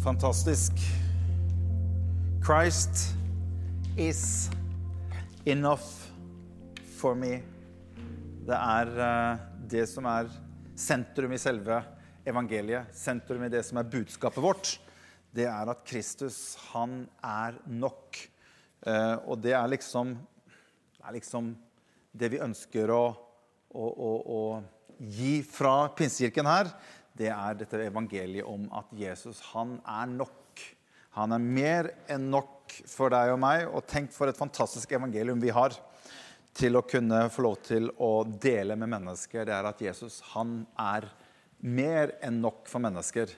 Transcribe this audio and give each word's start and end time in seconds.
Fantastisk. 0.00 0.72
Christ 2.40 3.12
is 3.98 4.48
enough 5.44 6.08
for 6.96 7.12
me. 7.14 7.42
Det 8.48 8.56
er 8.56 8.92
eh, 8.96 9.42
det 9.68 9.84
som 9.90 10.08
er 10.08 10.30
sentrum 10.72 11.34
i 11.36 11.40
selve 11.42 11.82
evangeliet. 12.24 12.88
Sentrum 12.96 13.44
i 13.44 13.50
det 13.52 13.60
som 13.68 13.76
er 13.76 13.90
budskapet 13.92 14.40
vårt. 14.40 14.70
Det 15.36 15.44
er 15.44 15.68
at 15.68 15.84
Kristus, 15.84 16.56
han 16.70 17.02
er 17.20 17.58
nok. 17.68 18.22
Eh, 18.80 19.16
og 19.28 19.36
det 19.44 19.52
er 19.52 19.68
liksom, 19.68 20.14
det 20.96 21.04
er 21.04 21.18
liksom 21.18 21.52
det 22.16 22.32
vi 22.32 22.40
ønsker 22.40 22.94
å, 22.96 23.02
å, 23.68 23.84
å, 23.84 24.14
å 24.16 25.04
gi 25.12 25.42
fra 25.44 25.90
Pinsekirken 25.92 26.48
her 26.48 26.72
det 27.20 27.28
er 27.28 27.58
dette 27.60 27.82
evangeliet 27.84 28.48
om 28.48 28.64
at 28.80 28.88
Jesus 28.96 29.42
han 29.52 29.76
er 29.84 30.08
nok. 30.08 30.62
Han 31.18 31.34
er 31.34 31.42
mer 31.42 31.90
enn 32.10 32.30
nok 32.32 32.72
for 32.88 33.12
deg 33.12 33.34
og 33.34 33.40
meg. 33.42 33.66
Og 33.68 33.84
tenk 33.90 34.12
for 34.14 34.30
et 34.30 34.38
fantastisk 34.38 34.92
evangelium 34.96 35.42
vi 35.42 35.52
har 35.54 35.76
til 36.56 36.78
å 36.78 36.84
kunne 36.86 37.26
få 37.32 37.44
lov 37.46 37.58
til 37.66 37.90
å 38.02 38.22
dele 38.24 38.76
med 38.78 38.92
mennesker. 38.96 39.44
Det 39.46 39.54
er 39.54 39.68
at 39.68 39.82
Jesus 39.84 40.20
han 40.32 40.62
er 40.80 41.08
mer 41.60 42.16
enn 42.24 42.40
nok 42.42 42.64
for 42.70 42.82
mennesker. 42.82 43.32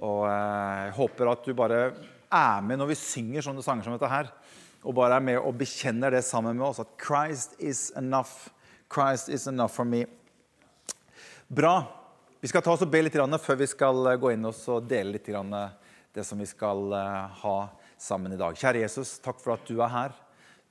Og 0.00 0.24
eh, 0.26 0.86
jeg 0.86 0.96
håper 0.98 1.30
at 1.30 1.46
du 1.46 1.54
bare 1.56 1.82
er 2.30 2.66
med 2.66 2.80
når 2.80 2.92
vi 2.92 2.98
synger 2.98 3.46
sånne 3.46 3.64
sanger 3.64 3.86
som 3.86 3.96
dette 3.96 4.10
her. 4.10 4.32
Og 4.80 4.96
bare 4.96 5.20
er 5.20 5.24
med 5.24 5.38
og 5.38 5.58
bekjenner 5.60 6.14
det 6.14 6.24
sammen 6.26 6.56
med 6.58 6.70
oss. 6.70 6.82
At 6.82 6.96
Christ 7.00 7.54
is 7.60 7.90
enough. 8.00 8.50
Christ 8.90 9.28
is 9.28 9.46
enough 9.50 9.74
for 9.76 9.86
me. 9.86 10.06
Bra. 11.50 11.99
Vi 12.40 12.48
skal 12.48 12.62
ta 12.64 12.72
oss 12.72 12.80
og 12.80 12.88
be 12.88 13.02
litt 13.04 13.16
før 13.44 13.58
vi 13.60 13.66
skal 13.68 14.06
eh, 14.08 14.16
gå 14.16 14.30
inn 14.32 14.48
og 14.48 14.86
dele 14.88 15.18
litt 15.18 15.28
det 15.28 16.22
som 16.24 16.38
vi 16.40 16.46
skal 16.48 16.92
eh, 16.96 17.34
ha 17.42 17.56
sammen 18.00 18.32
i 18.32 18.38
dag. 18.40 18.56
Kjære 18.56 18.80
Jesus, 18.80 19.18
takk 19.20 19.36
for 19.42 19.58
at 19.58 19.66
du 19.68 19.82
er 19.84 19.92
her. 19.92 20.14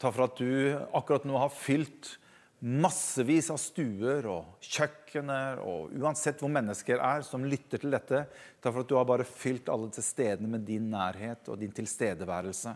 Takk 0.02 0.16
for 0.16 0.26
at 0.26 0.42
du 0.42 0.74
akkurat 0.98 1.28
nå 1.30 1.38
har 1.38 1.54
fylt 1.54 2.16
massevis 2.60 3.48
av 3.54 3.60
stuer 3.62 4.26
og 4.28 4.60
kjøkkener 4.66 5.62
og 5.64 5.94
uansett 5.96 6.42
hvor 6.44 6.52
mennesker 6.52 7.00
er 7.00 7.24
som 7.24 7.46
lytter 7.48 7.80
til 7.80 7.96
dette. 7.96 8.26
Takk 8.60 8.74
for 8.74 8.84
at 8.84 8.90
du 8.90 8.98
har 9.00 9.08
bare 9.08 9.28
fylt 9.28 9.72
alle 9.72 9.88
til 9.96 10.04
stedene 10.04 10.52
med 10.52 10.66
din 10.68 10.90
nærhet 10.92 11.48
og 11.48 11.60
din 11.62 11.72
tilstedeværelse. 11.76 12.76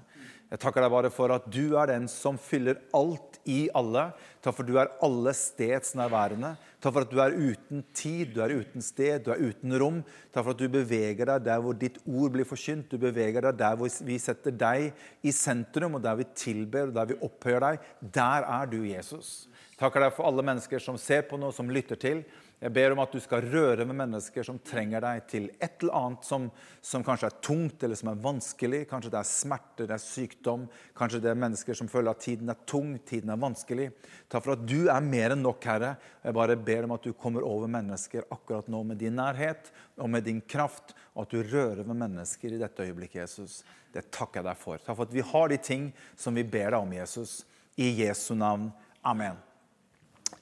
Jeg 0.53 0.61
takker 0.61 0.85
deg 0.85 0.91
bare 0.93 1.09
for 1.09 1.33
at 1.33 1.45
du 1.49 1.73
er 1.81 1.89
den 1.89 2.03
som 2.11 2.37
fyller 2.37 2.77
alt 2.93 3.39
i 3.49 3.65
alle. 3.75 4.11
Takk 4.43 4.55
for 4.55 4.63
at 4.63 4.69
du 4.69 4.75
er 4.77 4.91
alle 5.03 5.33
steds 5.35 5.95
nærværende. 5.97 6.53
Takk 6.83 6.93
for 6.93 7.07
at 7.07 7.11
du 7.11 7.19
er 7.23 7.33
uten 7.33 7.81
tid, 7.95 8.35
du 8.35 8.41
er 8.43 8.53
uten 8.59 8.83
sted, 8.85 9.23
du 9.25 9.31
er 9.33 9.41
uten 9.41 9.73
rom. 9.81 10.01
Takk 10.29 10.45
for 10.45 10.53
at 10.53 10.61
du 10.61 10.69
beveger 10.71 11.27
deg 11.31 11.47
der 11.47 11.63
hvor 11.63 11.75
ditt 11.79 11.97
ord 12.05 12.35
blir 12.35 12.47
forkynt. 12.47 12.91
Du 12.91 13.01
beveger 13.01 13.49
deg 13.49 13.59
der 13.59 13.79
hvor 13.79 13.91
vi 14.05 14.19
setter 14.21 14.53
deg 14.53 14.91
i 15.25 15.33
sentrum, 15.33 15.97
og 15.97 16.05
der 16.05 16.21
vi 16.21 16.29
tilber 16.37 16.91
og 16.91 16.95
der 16.99 17.09
vi 17.09 17.19
opphøyer 17.25 17.65
deg. 17.65 17.89
Der 18.13 18.47
er 18.59 18.69
du, 18.69 18.83
Jesus. 18.85 19.47
Takker 19.79 20.03
deg 20.03 20.13
for 20.13 20.29
alle 20.29 20.43
mennesker 20.45 20.81
som 20.81 20.97
ser 21.01 21.23
på 21.25 21.37
noe, 21.41 21.53
som 21.55 21.71
lytter 21.73 21.97
til. 21.97 22.21
Jeg 22.63 22.71
ber 22.71 22.93
om 22.93 23.01
at 23.03 23.11
du 23.11 23.19
skal 23.19 23.43
røre 23.51 23.83
med 23.83 23.97
mennesker 23.97 24.45
som 24.47 24.59
trenger 24.63 25.01
deg 25.03 25.23
til 25.27 25.47
et 25.57 25.81
eller 25.83 25.97
annet 25.97 26.27
som, 26.27 26.45
som, 26.79 27.03
kanskje 27.03 27.27
er 27.27 27.39
tungt 27.43 27.83
eller 27.83 27.99
som 27.99 28.11
er 28.13 28.21
vanskelig. 28.23 28.83
Kanskje 28.87 29.11
det 29.11 29.19
er 29.19 29.27
smerte, 29.27 29.87
det 29.89 29.97
er 29.97 30.03
sykdom. 30.03 30.63
Kanskje 30.95 31.19
det 31.25 31.33
er 31.33 31.41
mennesker 31.41 31.75
som 31.75 31.91
føler 31.91 32.13
at 32.13 32.23
tiden 32.23 32.53
er 32.53 32.61
tung, 32.69 32.95
tiden 33.03 33.33
er 33.33 33.43
vanskelig. 33.43 33.89
Takk 34.31 34.45
for 34.45 34.55
at 34.55 34.63
du 34.63 34.87
er 34.93 35.03
mer 35.03 35.35
enn 35.35 35.43
nok, 35.43 35.67
Herre. 35.67 35.95
Jeg 36.23 36.39
bare 36.39 36.59
ber 36.71 36.87
om 36.87 36.95
at 36.95 37.09
du 37.09 37.11
kommer 37.19 37.43
over 37.43 37.71
mennesker 37.75 38.29
akkurat 38.31 38.71
nå 38.71 38.83
med 38.93 39.01
din 39.03 39.19
nærhet 39.19 39.73
og 39.97 40.13
med 40.13 40.23
din 40.29 40.39
kraft, 40.39 40.95
og 41.17 41.25
at 41.25 41.35
du 41.35 41.41
rører 41.43 41.83
med 41.83 41.99
mennesker 42.05 42.53
i 42.53 42.61
dette 42.61 42.85
øyeblikket, 42.85 43.25
Jesus. 43.25 43.63
Det 43.91 44.07
takker 44.07 44.39
jeg 44.39 44.53
deg 44.53 44.61
for. 44.61 44.79
Takk 44.79 44.95
for 44.95 45.09
at 45.09 45.17
vi 45.17 45.31
har 45.33 45.51
de 45.51 45.59
ting 45.59 45.89
som 46.15 46.37
vi 46.37 46.47
ber 46.47 46.71
deg 46.71 46.79
om, 46.79 46.99
Jesus. 47.01 47.41
I 47.75 47.91
Jesu 48.05 48.37
navn. 48.37 48.71
Amen. 49.03 49.35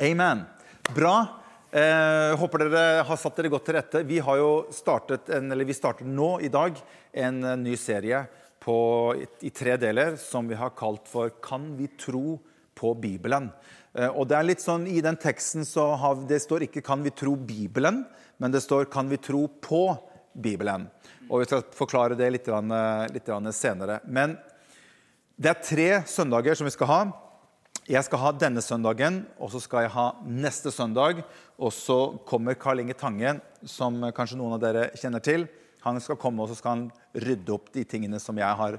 Amen. 0.02 0.40
Bra. 0.96 1.28
Eh, 1.72 2.36
håper 2.40 2.64
dere 2.64 3.04
har 3.06 3.18
satt 3.22 3.36
dere 3.38 3.52
godt 3.54 3.68
til 3.68 3.76
rette. 3.78 4.00
Vi 4.10 4.18
har 4.18 4.40
jo 4.40 4.48
startet 4.74 5.30
en, 5.30 5.52
eller 5.54 5.68
vi 5.70 5.76
starter 5.78 6.10
nå 6.10 6.40
i 6.42 6.50
dag 6.50 6.80
en 7.14 7.38
eh, 7.46 7.60
ny 7.62 7.76
serie 7.78 8.24
på, 8.66 8.78
i 9.46 9.54
tre 9.54 9.78
deler 9.78 10.18
som 10.18 10.50
vi 10.50 10.58
har 10.58 10.74
kalt 10.74 11.06
for 11.06 11.30
'Kan 11.30 11.78
vi 11.78 11.86
tro 12.02 12.40
på 12.74 12.96
Bibelen'? 12.98 13.52
Eh, 13.94 14.10
og 14.10 14.26
det 14.26 14.40
er 14.40 14.50
litt 14.50 14.66
sånn, 14.66 14.90
I 14.90 15.06
den 15.06 15.22
teksten 15.22 15.62
så 15.70 15.94
har, 15.94 16.18
det 16.26 16.42
står 16.42 16.66
ikke 16.66 16.82
'Kan 16.82 17.04
vi 17.04 17.14
tro 17.14 17.38
Bibelen', 17.38 18.02
men 18.40 18.52
det 18.52 18.66
står 18.66 18.90
'Kan 18.90 19.08
vi 19.08 19.18
tro 19.18 19.48
på 19.48 20.00
Bibelen'. 20.34 20.90
Og 21.30 21.42
Vi 21.42 21.46
skal 21.46 21.62
forklare 21.62 22.18
det 22.18 22.32
litt, 22.32 22.48
litt 22.48 23.54
senere. 23.54 24.02
Men 24.08 24.40
det 25.38 25.50
er 25.50 25.62
tre 25.62 26.04
søndager 26.10 26.56
som 26.56 26.66
vi 26.66 26.72
skal 26.72 26.88
ha. 26.88 27.31
Jeg 27.92 28.06
skal 28.08 28.22
ha 28.22 28.30
denne 28.32 28.62
søndagen, 28.64 29.18
og 29.36 29.50
så 29.52 29.60
skal 29.60 29.84
jeg 29.84 29.92
ha 29.92 30.06
neste 30.24 30.72
søndag. 30.72 31.26
Og 31.60 31.74
så 31.76 31.98
kommer 32.30 32.56
Karl 32.56 32.80
Inge 32.80 32.96
Tange, 32.96 33.34
som 33.68 33.98
kanskje 34.16 34.38
noen 34.40 34.56
av 34.56 34.62
dere 34.64 34.86
kjenner 34.96 35.20
til. 35.26 35.44
Han 35.84 36.00
skal 36.00 36.20
komme 36.22 36.40
og 36.46 36.48
så 36.48 36.56
skal 36.56 36.72
han 36.72 36.86
rydde 37.26 37.52
opp 37.52 37.68
de 37.76 37.84
tingene 37.84 38.22
som 38.22 38.40
jeg 38.40 38.60
har 38.62 38.78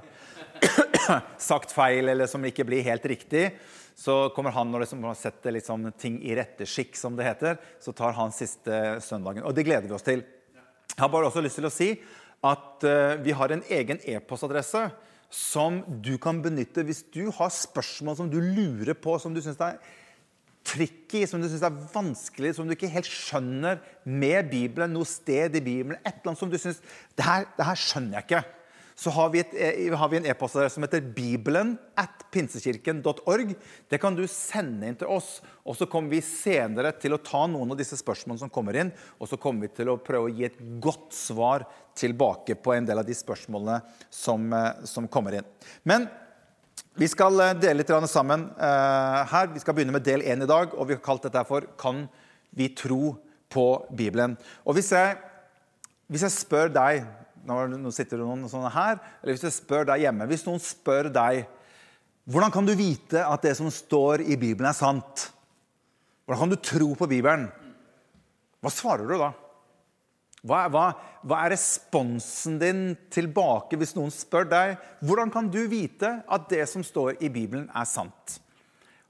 sagt 1.49 1.75
feil, 1.75 2.09
eller 2.09 2.31
som 2.31 2.41
ikke 2.49 2.65
blir 2.65 2.81
helt 2.87 3.05
riktig. 3.05 3.51
Så 3.93 4.31
kommer 4.33 4.55
han 4.55 4.73
og 4.73 4.81
liksom 4.81 5.05
setter 5.19 5.59
liksom 5.59 5.91
ting 6.01 6.17
i 6.25 6.33
rette 6.39 6.65
skikk, 6.65 6.97
som 6.97 7.13
det 7.19 7.29
heter. 7.29 7.61
Så 7.83 7.93
tar 7.93 8.17
han 8.17 8.33
siste 8.33 8.97
søndagen. 9.05 9.45
Og 9.45 9.53
det 9.53 9.67
gleder 9.69 9.85
vi 9.85 9.93
oss 9.93 10.09
til. 10.09 10.25
Jeg 10.89 11.01
har 11.03 11.13
bare 11.13 11.29
også 11.29 11.45
lyst 11.45 11.61
til 11.61 11.69
å 11.69 11.75
si 11.75 11.93
at 12.49 12.89
uh, 12.89 13.13
vi 13.21 13.37
har 13.37 13.53
en 13.53 13.61
egen 13.77 14.01
e-postadresse 14.09 14.87
som 15.33 15.81
du 16.05 16.13
kan 16.21 16.43
benytte 16.43 16.85
hvis 16.85 17.03
du 17.13 17.27
har 17.33 17.51
spørsmål 17.53 18.17
som 18.19 18.29
du 18.29 18.37
lurer 18.37 18.93
på, 18.93 19.17
som 19.19 19.33
du 19.33 19.41
syns 19.41 19.61
er 19.63 19.79
tricky, 20.63 21.25
som 21.27 21.41
du 21.41 21.49
syns 21.49 21.65
er 21.65 21.79
vanskelig, 21.93 22.53
som 22.55 22.67
du 22.67 22.75
ikke 22.75 22.91
helt 22.93 23.09
skjønner 23.09 23.81
med 24.05 24.51
Bibelen, 24.51 24.93
noe 24.93 25.09
sted 25.09 25.57
i 25.57 25.63
Bibelen, 25.63 25.97
et 26.03 26.19
eller 26.21 26.31
annet 26.31 26.43
som 26.43 26.51
du 26.51 26.59
syns 26.61 26.83
det, 27.17 27.25
det 27.57 27.67
her 27.67 27.79
skjønner 27.79 28.19
jeg 28.19 28.27
ikke 28.29 28.43
så 28.95 29.09
har 29.09 29.29
vi, 29.29 29.39
et, 29.39 29.53
eh, 29.53 29.95
har 29.97 30.09
vi 30.09 30.17
en 30.17 30.25
e-postadresse 30.25 30.77
som 30.77 30.85
heter 30.85 31.01
bibelen 31.01 31.73
at 31.97 32.25
pinsekirken.org. 32.31 33.55
Det 33.89 33.99
kan 34.01 34.15
du 34.15 34.25
sende 34.29 34.87
inn 34.87 34.97
til 34.99 35.09
oss. 35.09 35.39
Og 35.65 35.77
så 35.77 35.87
kommer 35.89 36.13
vi 36.13 36.21
senere 36.21 36.93
til 37.01 37.15
å 37.15 37.21
ta 37.23 37.45
noen 37.49 37.73
av 37.73 37.79
disse 37.79 37.97
spørsmålene 37.97 38.45
som 38.45 38.51
kommer 38.53 38.77
inn, 38.77 38.91
og 39.19 39.29
så 39.29 39.39
kommer 39.41 39.65
vi 39.65 39.73
til 39.79 39.89
å 39.89 39.97
prøve 39.97 40.29
å 40.29 40.33
gi 40.33 40.45
et 40.45 40.59
godt 40.83 41.13
svar 41.15 41.65
tilbake 41.97 42.55
på 42.61 42.75
en 42.75 42.85
del 42.85 43.01
av 43.01 43.07
de 43.07 43.17
spørsmålene 43.17 43.81
som, 44.09 44.53
eh, 44.53 44.85
som 44.85 45.07
kommer 45.07 45.39
inn. 45.39 45.49
Men 45.83 46.07
vi 46.95 47.09
skal 47.09 47.39
eh, 47.39 47.53
dele 47.57 47.81
litt 47.81 48.09
sammen 48.09 48.51
her. 48.59 49.47
Vi 49.53 49.59
skal 49.59 49.73
begynne 49.73 49.93
med 49.93 50.05
del 50.05 50.21
én 50.21 50.43
i 50.43 50.49
dag, 50.49 50.73
og 50.77 50.87
vi 50.87 50.93
har 50.93 51.01
kalt 51.01 51.23
dette 51.23 51.45
for 51.47 51.61
'Kan 51.77 52.07
vi 52.53 52.69
tro 52.69 53.17
på 53.49 53.89
Bibelen?' 53.95 54.37
Og 54.65 54.75
hvis 54.75 54.91
jeg, 54.91 55.17
hvis 56.07 56.21
jeg 56.21 56.31
spør 56.31 56.69
deg 56.69 57.22
nå 57.47 57.91
sitter 57.91 58.19
det 58.19 58.25
noen 58.25 58.47
sånne 58.51 58.71
her, 58.71 58.99
eller 59.21 59.35
hvis 59.35 59.45
jeg 59.47 59.55
spør 59.57 59.87
deg 59.89 60.05
hjemme 60.05 60.27
Hvis 60.29 60.45
noen 60.47 60.61
spør 60.63 61.09
deg 61.11 61.43
hvordan 62.31 62.53
kan 62.55 62.63
du 62.63 62.71
vite 62.79 63.19
at 63.19 63.43
det 63.43 63.51
som 63.57 63.67
står 63.67 64.21
i 64.23 64.37
Bibelen, 64.39 64.69
er 64.69 64.77
sant? 64.77 65.25
Hvordan 66.23 66.45
kan 66.45 66.53
du 66.53 66.61
tro 66.63 66.93
på 66.95 67.07
Bibelen? 67.11 67.49
Hva 68.63 68.71
svarer 68.71 69.09
du 69.09 69.17
da? 69.19 69.33
Hva, 70.43 70.61
hva, 70.71 70.85
hva, 71.23 71.41
er 71.43 71.51
responsen 71.51 72.55
din 72.59 72.81
tilbake 73.11 73.77
hvis 73.79 73.93
noen 73.95 74.11
spør 74.11 74.47
deg 74.51 74.73
hvordan 75.03 75.31
kan 75.31 75.47
du 75.51 75.61
vite 75.71 76.17
at 76.23 76.49
det 76.51 76.63
som 76.71 76.83
står 76.83 77.17
i 77.23 77.31
Bibelen, 77.31 77.69
er 77.71 77.87
sant? 77.87 78.39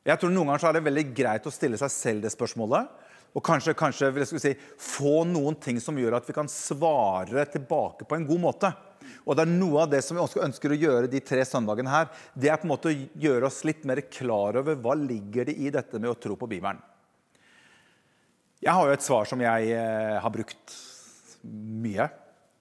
Jeg 0.03 0.19
tror 0.19 0.33
Noen 0.33 0.51
ganger 0.51 0.67
er 0.67 0.75
det 0.75 0.85
veldig 0.89 1.05
greit 1.15 1.45
å 1.47 1.53
stille 1.53 1.77
seg 1.79 1.93
selv 1.93 2.25
det 2.25 2.33
spørsmålet. 2.33 2.89
Og 3.33 3.41
kanskje, 3.41 3.73
kanskje 3.73 4.11
si, 4.37 4.53
få 4.77 5.23
noen 5.25 5.57
ting 5.57 5.79
som 5.81 5.97
gjør 5.97 6.19
at 6.19 6.27
vi 6.29 6.35
kan 6.37 6.49
svare 6.51 7.47
tilbake 7.49 8.05
på 8.05 8.17
en 8.17 8.27
god 8.29 8.41
måte. 8.43 8.69
Og 9.25 9.35
det 9.35 9.45
er 9.45 9.53
Noe 9.53 9.83
av 9.83 9.91
det 9.91 10.01
som 10.05 10.17
vi 10.17 10.41
ønsker 10.45 10.73
å 10.73 10.79
gjøre 10.79 11.09
de 11.11 11.21
tre 11.25 11.43
søndagene 11.47 11.91
her, 11.91 12.09
det 12.37 12.51
er 12.51 12.59
på 12.61 12.67
en 12.67 12.73
måte 12.75 12.91
å 12.91 12.95
gjøre 12.95 13.49
oss 13.49 13.63
litt 13.67 13.85
mer 13.89 14.03
klar 14.13 14.59
over 14.61 14.77
hva 14.79 14.95
ligger 14.99 15.49
det 15.49 15.57
i 15.57 15.71
dette 15.73 15.99
med 15.99 16.13
å 16.13 16.17
tro 16.19 16.37
på 16.39 16.49
Bibelen. 16.49 16.81
Jeg 18.63 18.71
har 18.71 18.87
jo 18.87 18.95
et 18.95 19.03
svar 19.03 19.27
som 19.27 19.41
jeg 19.43 19.73
eh, 19.75 20.17
har 20.23 20.31
brukt 20.31 20.75
mye. 21.43 22.07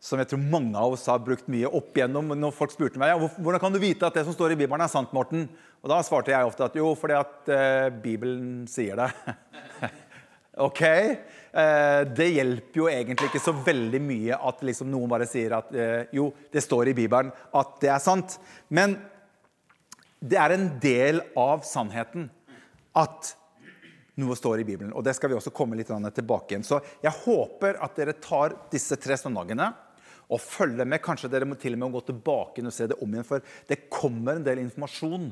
Som 0.03 0.19
jeg 0.19 0.33
tror 0.33 0.41
mange 0.43 0.75
av 0.75 0.97
oss 0.97 1.05
har 1.07 1.21
brukt 1.23 1.47
mye 1.53 1.69
opp 1.71 1.95
igjennom. 1.95 2.33
Når 2.35 2.57
folk 2.57 2.73
spurte 2.75 2.99
meg 2.99 3.13
ja, 3.13 3.19
hvordan 3.21 3.63
kan 3.63 3.75
du 3.75 3.79
vite 3.83 4.09
at 4.09 4.17
det 4.19 4.25
som 4.27 4.35
står 4.35 4.57
i 4.57 4.59
Bibelen, 4.59 4.83
er 4.83 4.91
sant. 4.91 5.13
Morten? 5.15 5.47
Og 5.83 5.93
Da 5.93 6.01
svarte 6.07 6.35
jeg 6.35 6.49
ofte 6.49 6.67
at 6.67 6.79
jo, 6.79 6.91
fordi 6.99 7.19
at 7.21 7.53
eh, 7.55 7.89
Bibelen 8.03 8.65
sier 8.71 8.99
det. 8.99 9.13
Ok? 10.61 10.83
Eh, 10.83 12.01
det 12.17 12.29
hjelper 12.29 12.81
jo 12.83 12.89
egentlig 12.91 13.31
ikke 13.31 13.41
så 13.41 13.55
veldig 13.57 14.01
mye 14.05 14.37
at 14.37 14.65
liksom 14.67 14.91
noen 14.93 15.09
bare 15.09 15.29
sier 15.29 15.55
at 15.57 15.71
eh, 15.73 16.11
jo, 16.13 16.29
det 16.53 16.61
står 16.65 16.91
i 16.91 16.97
Bibelen 16.97 17.33
at 17.57 17.79
det 17.81 17.93
er 17.93 18.03
sant. 18.05 18.37
Men 18.69 18.99
det 20.21 20.37
er 20.39 20.55
en 20.55 20.67
del 20.83 21.23
av 21.39 21.65
sannheten 21.67 22.29
at 23.01 23.33
noe 24.21 24.37
står 24.37 24.61
i 24.61 24.67
Bibelen. 24.69 24.93
Og 24.93 25.05
det 25.05 25.15
skal 25.17 25.33
vi 25.33 25.39
også 25.39 25.55
komme 25.57 25.79
litt 25.79 25.89
tilbake 25.89 26.53
igjen. 26.53 26.67
Så 26.67 26.83
jeg 27.03 27.15
håper 27.25 27.81
at 27.81 27.97
dere 27.97 28.19
tar 28.21 28.55
disse 28.73 28.99
tre 29.01 29.17
søndagene 29.17 29.71
og 30.33 30.41
følger 30.41 30.89
med. 30.89 31.01
Kanskje 31.05 31.31
dere 31.33 31.49
må 31.49 31.57
til 31.61 31.79
og 31.79 31.81
med 31.81 31.97
gå 31.97 32.05
tilbake 32.11 32.65
og 32.65 32.75
se 32.77 32.91
det 32.93 33.01
om 33.01 33.09
igjen, 33.09 33.27
for 33.27 33.41
det 33.69 33.87
kommer 33.93 34.37
en 34.37 34.47
del 34.47 34.61
informasjon 34.67 35.31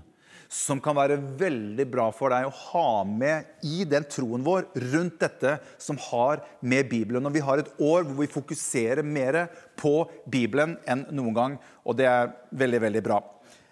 som 0.51 0.81
kan 0.83 0.97
være 0.99 1.15
veldig 1.39 1.85
bra 1.87 2.09
for 2.11 2.35
deg 2.35 2.49
å 2.49 2.55
ha 2.73 3.05
med 3.07 3.63
i 3.63 3.85
den 3.87 4.03
troen 4.11 4.43
vår 4.43 4.67
rundt 4.91 5.21
dette 5.23 5.53
som 5.79 5.99
har 6.11 6.43
med 6.59 6.89
Bibelen. 6.91 7.23
Og 7.29 7.37
vi 7.37 7.43
har 7.47 7.63
et 7.63 7.71
år 7.79 8.03
hvor 8.09 8.19
vi 8.19 8.31
fokuserer 8.33 9.07
mer 9.07 9.45
på 9.79 10.03
Bibelen 10.27 10.75
enn 10.91 11.07
noen 11.15 11.37
gang, 11.37 11.55
og 11.87 11.97
det 12.01 12.09
er 12.11 12.35
veldig, 12.51 12.83
veldig 12.83 13.05
bra. 13.07 13.21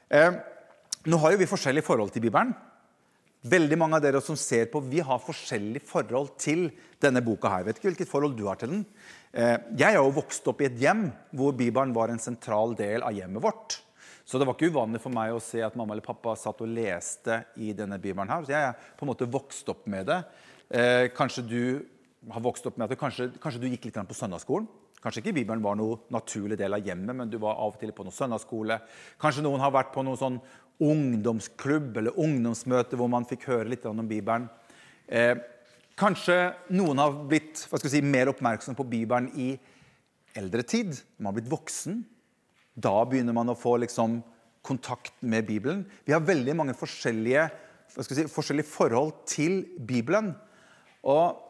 Eh, 0.06 0.38
nå 1.10 1.18
har 1.18 1.34
jo 1.34 1.42
vi 1.42 1.50
forskjellig 1.50 1.82
forhold 1.82 2.14
til 2.14 2.22
Bibelen. 2.28 2.54
Veldig 3.48 3.78
mange 3.78 3.98
av 3.98 4.04
dere 4.06 4.22
som 4.22 4.38
ser 4.38 4.70
på, 4.70 4.82
vi 4.82 5.02
har 5.02 5.22
forskjellig 5.22 5.82
forhold 5.86 6.32
til 6.38 6.68
denne 7.02 7.22
boka. 7.26 7.50
her. 7.50 7.58
Jeg 7.58 7.66
vet 7.66 7.78
ikke 7.78 7.90
hvilket 7.90 8.10
forhold 8.10 8.38
du 8.38 8.46
har 8.46 8.58
til 8.58 8.70
den. 8.76 8.86
Eh, 9.32 9.58
jeg 9.78 9.94
er 9.94 9.98
jo 9.98 10.14
vokst 10.14 10.46
opp 10.46 10.62
i 10.62 10.70
et 10.70 10.78
hjem 10.78 11.08
hvor 11.34 11.52
Bibelen 11.58 11.94
var 11.94 12.10
en 12.10 12.22
sentral 12.22 12.78
del 12.78 13.02
av 13.02 13.14
hjemmet 13.14 13.42
vårt. 13.42 13.80
Så 14.28 14.36
det 14.36 14.44
var 14.44 14.58
ikke 14.58 14.68
uvanlig 14.68 15.00
for 15.00 15.14
meg 15.14 15.32
å 15.32 15.40
se 15.40 15.62
at 15.64 15.76
mamma 15.78 15.94
eller 15.94 16.04
pappa 16.04 16.34
satt 16.36 16.58
og 16.60 16.68
leste 16.68 17.38
i 17.64 17.70
denne 17.72 17.96
bibelen. 17.96 18.28
her. 18.28 18.44
Så 18.44 18.52
jeg 18.52 18.60
er 18.60 18.90
på 18.98 19.06
en 19.06 19.10
måte 19.14 19.24
vokst 19.24 19.68
opp 19.72 19.86
med 19.88 20.04
det. 20.10 20.18
Eh, 20.68 21.08
kanskje 21.16 21.46
du 21.48 21.62
har 22.28 22.42
vokst 22.44 22.66
opp 22.68 22.76
med 22.76 22.84
at 22.84 22.92
du, 22.92 23.00
kanskje, 23.00 23.30
kanskje, 23.40 23.62
du 23.62 23.70
gikk 23.70 23.88
litt 23.88 23.96
på 23.96 24.18
søndagsskolen. 24.18 24.68
Kanskje 25.00 25.22
ikke 25.22 25.32
Bibelen 25.32 25.62
var 25.64 25.78
noen 25.78 26.02
naturlig 26.12 26.58
del 26.60 26.76
av 26.76 26.84
hjemmet, 26.84 27.16
men 27.16 27.30
du 27.30 27.38
var 27.40 27.56
av 27.56 27.72
og 27.72 27.80
til 27.80 27.94
på 27.94 28.04
noen 28.04 28.12
søndagsskole. 28.12 28.80
Kanskje 29.22 29.46
noen 29.46 29.64
har 29.64 29.72
vært 29.72 29.94
på 29.94 30.04
noen 30.04 30.20
sånn 30.20 30.38
ungdomsklubb 30.78 31.96
eller 31.96 32.20
ungdomsmøte 32.20 32.98
hvor 33.00 33.08
man 33.08 33.26
fikk 33.30 33.48
høre 33.48 33.70
litt 33.72 33.86
om 33.88 34.04
Bibelen. 34.04 34.50
Eh, 35.08 35.38
kanskje 35.96 36.52
noen 36.68 37.00
har 37.00 37.16
blitt 37.32 37.64
si, 37.64 38.04
mer 38.04 38.28
oppmerksom 38.34 38.76
på 38.76 38.84
Bibelen 38.92 39.32
i 39.40 39.54
eldre 40.36 40.66
tid. 40.68 40.98
Man 41.16 41.32
har 41.32 41.40
blitt 41.40 41.52
voksen. 41.54 42.02
Da 42.78 42.94
begynner 43.08 43.34
man 43.34 43.50
å 43.50 43.58
få 43.58 43.76
liksom, 43.82 44.20
kontakt 44.62 45.14
med 45.20 45.46
Bibelen. 45.48 45.84
Vi 46.06 46.14
har 46.14 46.24
veldig 46.24 46.54
mange 46.58 46.76
forskjellige, 46.78 47.48
si, 47.96 48.26
forskjellige 48.30 48.70
forhold 48.70 49.14
til 49.28 49.62
Bibelen. 49.88 50.32
Og 51.08 51.44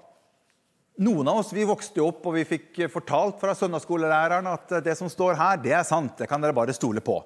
noen 1.04 1.30
av 1.30 1.42
oss 1.42 1.52
vi 1.54 1.66
vokste 1.68 2.02
opp 2.04 2.24
og 2.26 2.38
vi 2.38 2.46
fikk 2.48 2.84
fortalt 2.92 3.40
fra 3.42 3.54
søndagsskolelæreren 3.58 4.48
at 4.50 4.78
det 4.84 4.96
som 4.98 5.10
står 5.12 5.36
her, 5.38 5.60
det 5.62 5.74
er 5.76 5.86
sant. 5.86 6.16
Det 6.18 6.28
kan 6.30 6.42
dere 6.42 6.56
bare 6.56 6.76
stole 6.76 7.02
på. 7.04 7.20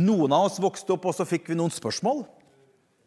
Noen 0.00 0.32
av 0.32 0.46
oss 0.46 0.60
vokste 0.62 0.94
opp, 0.94 1.08
og 1.10 1.16
så 1.16 1.26
fikk 1.28 1.50
vi 1.50 1.58
noen 1.58 1.72
spørsmål. 1.74 2.22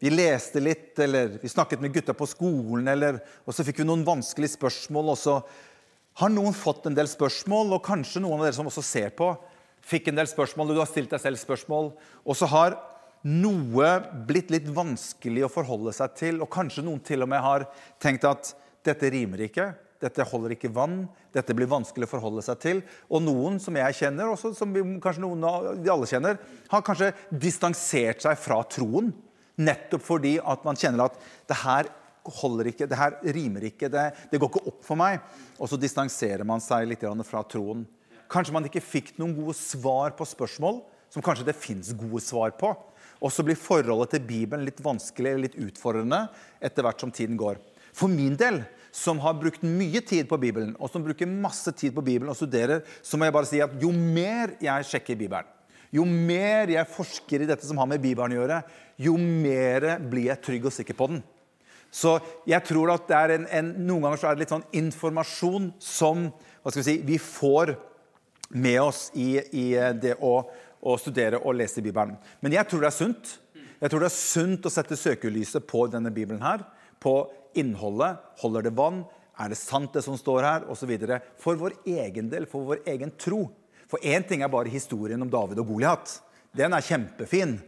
Vi 0.04 0.10
leste 0.12 0.60
litt, 0.60 0.92
eller 1.00 1.38
vi 1.40 1.48
snakket 1.48 1.80
med 1.80 1.94
gutta 1.94 2.12
på 2.16 2.28
skolen, 2.28 2.86
eller, 2.92 3.22
og 3.46 3.56
så 3.56 3.64
fikk 3.64 3.80
vi 3.80 3.86
noen 3.88 4.04
vanskelige 4.04 4.58
spørsmål. 4.58 5.14
Og 5.14 5.18
så 5.18 5.38
har 6.20 6.30
noen 6.30 6.54
fått 6.54 6.90
en 6.90 6.96
del 6.96 7.08
spørsmål, 7.10 7.72
og 7.72 7.86
kanskje 7.86 8.22
noen 8.22 8.42
av 8.42 8.46
dere 8.46 8.58
som 8.58 8.68
også 8.68 8.84
ser 8.84 9.14
på, 9.16 9.32
fikk 9.84 10.10
en 10.10 10.18
del 10.20 10.28
spørsmål, 10.30 10.70
og 10.70 10.78
du 10.78 10.82
har 10.82 10.90
stilt 10.90 11.12
deg 11.12 11.22
selv 11.22 11.40
spørsmål. 11.40 11.92
Og 12.24 12.38
så 12.38 12.48
har 12.50 12.76
noe 13.24 13.88
blitt 14.28 14.52
litt 14.52 14.68
vanskelig 14.72 15.46
å 15.46 15.52
forholde 15.52 15.94
seg 15.96 16.18
til, 16.18 16.42
og 16.44 16.52
kanskje 16.52 16.84
noen 16.84 17.00
til 17.04 17.24
og 17.24 17.32
med 17.32 17.44
har 17.44 17.66
tenkt 18.02 18.26
at 18.28 18.52
dette 18.84 19.08
rimer 19.12 19.46
ikke, 19.46 19.70
dette 20.04 20.26
holder 20.28 20.52
ikke 20.52 20.72
vann, 20.74 21.04
dette 21.32 21.54
blir 21.56 21.70
vanskelig 21.70 22.04
å 22.04 22.12
forholde 22.12 22.42
seg 22.44 22.60
til. 22.60 22.82
Og 23.08 23.22
noen 23.24 23.56
som 23.62 23.76
jeg 23.78 23.96
kjenner, 24.02 24.28
også 24.28 24.52
som 24.56 24.72
vi, 24.74 24.82
kanskje 25.00 25.24
noen 25.24 25.46
av 25.48 25.70
de 25.80 25.92
alle 25.92 26.08
kjenner, 26.10 26.40
har 26.68 26.84
kanskje 26.84 27.14
distansert 27.30 28.24
seg 28.24 28.36
fra 28.40 28.60
troen. 28.68 29.12
Nettopp 29.64 30.04
fordi 30.04 30.36
at 30.42 30.64
man 30.66 30.76
kjenner 30.76 31.06
at 31.06 31.16
det 31.48 31.56
her 31.62 31.88
holder 32.24 32.70
ikke, 32.70 32.88
det 32.90 32.98
her 32.98 33.16
rimer 33.36 33.68
ikke, 33.68 33.90
det, 33.92 34.04
det 34.30 34.40
går 34.40 34.50
ikke 34.52 34.68
opp 34.72 34.84
for 34.84 35.00
meg. 35.00 35.22
Og 35.56 35.70
så 35.70 35.80
distanserer 35.80 36.44
man 36.48 36.62
seg 36.64 36.88
litt 36.90 37.04
fra 37.24 37.44
troen. 37.48 37.86
Kanskje 38.34 38.54
man 38.56 38.66
ikke 38.66 38.82
fikk 38.82 39.12
noen 39.20 39.36
gode 39.36 39.54
svar 39.54 40.16
på 40.18 40.26
spørsmål 40.26 40.82
som 41.14 41.22
kanskje 41.22 41.46
det 41.46 41.54
fins 41.54 41.92
gode 41.94 42.22
svar 42.24 42.56
på. 42.58 42.72
Og 43.22 43.30
så 43.30 43.44
blir 43.46 43.58
forholdet 43.58 44.16
til 44.16 44.24
Bibelen 44.26 44.66
litt 44.66 44.82
vanskelig 44.82 45.30
eller 45.30 45.46
litt 45.46 45.60
utfordrende 45.68 46.24
etter 46.64 46.82
hvert 46.82 47.04
som 47.04 47.12
tiden 47.14 47.38
går. 47.38 47.60
For 47.94 48.10
min 48.10 48.34
del, 48.38 48.64
som 48.94 49.20
har 49.22 49.36
brukt 49.38 49.62
mye 49.62 50.02
tid 50.06 50.26
på 50.30 50.38
Bibelen, 50.42 50.72
og 50.82 50.90
som 50.90 51.04
bruker 51.04 51.30
masse 51.30 51.70
tid 51.78 51.94
på 51.94 52.02
Bibelen 52.02 52.32
og 52.32 52.38
studerer, 52.38 52.82
så 53.02 53.18
må 53.18 53.28
jeg 53.28 53.36
bare 53.36 53.50
si 53.50 53.62
at 53.62 53.76
jo 53.82 53.92
mer 53.94 54.56
jeg 54.62 54.88
sjekker 54.90 55.18
Bibelen, 55.18 55.46
jo 55.94 56.02
mer 56.06 56.72
jeg 56.74 56.90
forsker 56.90 57.44
i 57.44 57.48
dette 57.48 57.66
som 57.66 57.78
har 57.78 57.86
med 57.90 58.02
Bibelen 58.02 58.34
å 58.34 58.40
gjøre, 58.40 58.60
jo 59.06 59.14
mer 59.18 59.86
blir 60.02 60.32
jeg 60.32 60.42
trygg 60.42 60.68
og 60.70 60.74
sikker 60.74 60.98
på 60.98 61.10
den. 61.12 61.22
Så 61.94 62.16
jeg 62.50 62.58
tror 62.66 62.90
at 62.96 63.06
det 63.06 63.18
er 63.18 63.32
en, 63.36 63.48
en, 63.60 63.72
noen 63.86 64.08
ganger 64.08 64.18
så 64.18 64.28
er 64.30 64.34
det 64.34 64.42
litt 64.42 64.54
sånn 64.54 64.66
informasjon 64.74 65.70
som 65.78 66.26
hva 66.34 66.72
skal 66.72 66.80
vi 66.82 66.88
si, 66.88 66.96
vi 67.06 67.18
får 67.22 67.76
med 68.54 68.80
oss 68.82 69.08
i, 69.18 69.38
i 69.38 69.66
det 70.00 70.14
å, 70.22 70.36
å, 70.80 70.94
studere 71.00 71.40
og 71.42 71.56
lese 71.58 71.82
Bibelen. 71.84 72.16
Men 72.40 72.54
jeg 72.54 72.70
tror 72.70 72.84
det 72.84 72.90
er 72.90 72.96
sunt. 72.96 73.34
Jeg 73.80 73.90
tror 73.90 74.04
det 74.04 74.10
er 74.10 74.16
sunt 74.16 74.68
å 74.68 74.72
sette 74.72 74.98
søkelyset 74.98 75.66
på 75.68 75.86
denne 75.92 76.12
Bibelen 76.14 76.42
her. 76.44 76.62
På 77.02 77.26
innholdet. 77.58 78.22
Holder 78.42 78.68
det 78.68 78.74
vann? 78.78 79.02
Er 79.40 79.50
det 79.50 79.58
sant, 79.58 79.92
det 79.94 80.04
som 80.06 80.18
står 80.18 80.46
her? 80.46 80.66
Og 80.70 80.78
videre. 80.88 81.20
For 81.42 81.58
vår 81.58 81.80
egen 81.96 82.30
del, 82.32 82.46
for 82.50 82.70
vår 82.70 82.84
egen 82.94 83.12
tro. 83.18 83.48
For 83.90 84.02
én 84.06 84.24
ting 84.26 84.42
er 84.42 84.52
bare 84.52 84.72
historien 84.72 85.22
om 85.22 85.30
David 85.30 85.60
og 85.62 85.74
Goliat. 85.74 86.18
Den 86.54 86.74
er 86.76 86.86
kjempefin. 86.86 87.58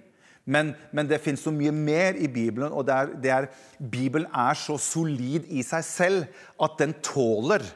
Men, 0.46 0.76
men, 0.94 1.08
det 1.10 1.18
fins 1.24 1.42
så 1.42 1.50
mye 1.50 1.72
mer 1.74 2.14
i 2.22 2.28
Bibelen, 2.30 2.70
og 2.70 2.86
det 2.86 2.94
er, 2.94 3.08
det 3.18 3.30
er, 3.34 3.48
Bibelen 3.82 4.28
er 4.30 4.54
så 4.54 4.76
solid 4.78 5.48
i 5.50 5.64
seg 5.66 5.82
selv 5.82 6.44
at 6.62 6.76
den 6.78 6.94
tåler 7.02 7.66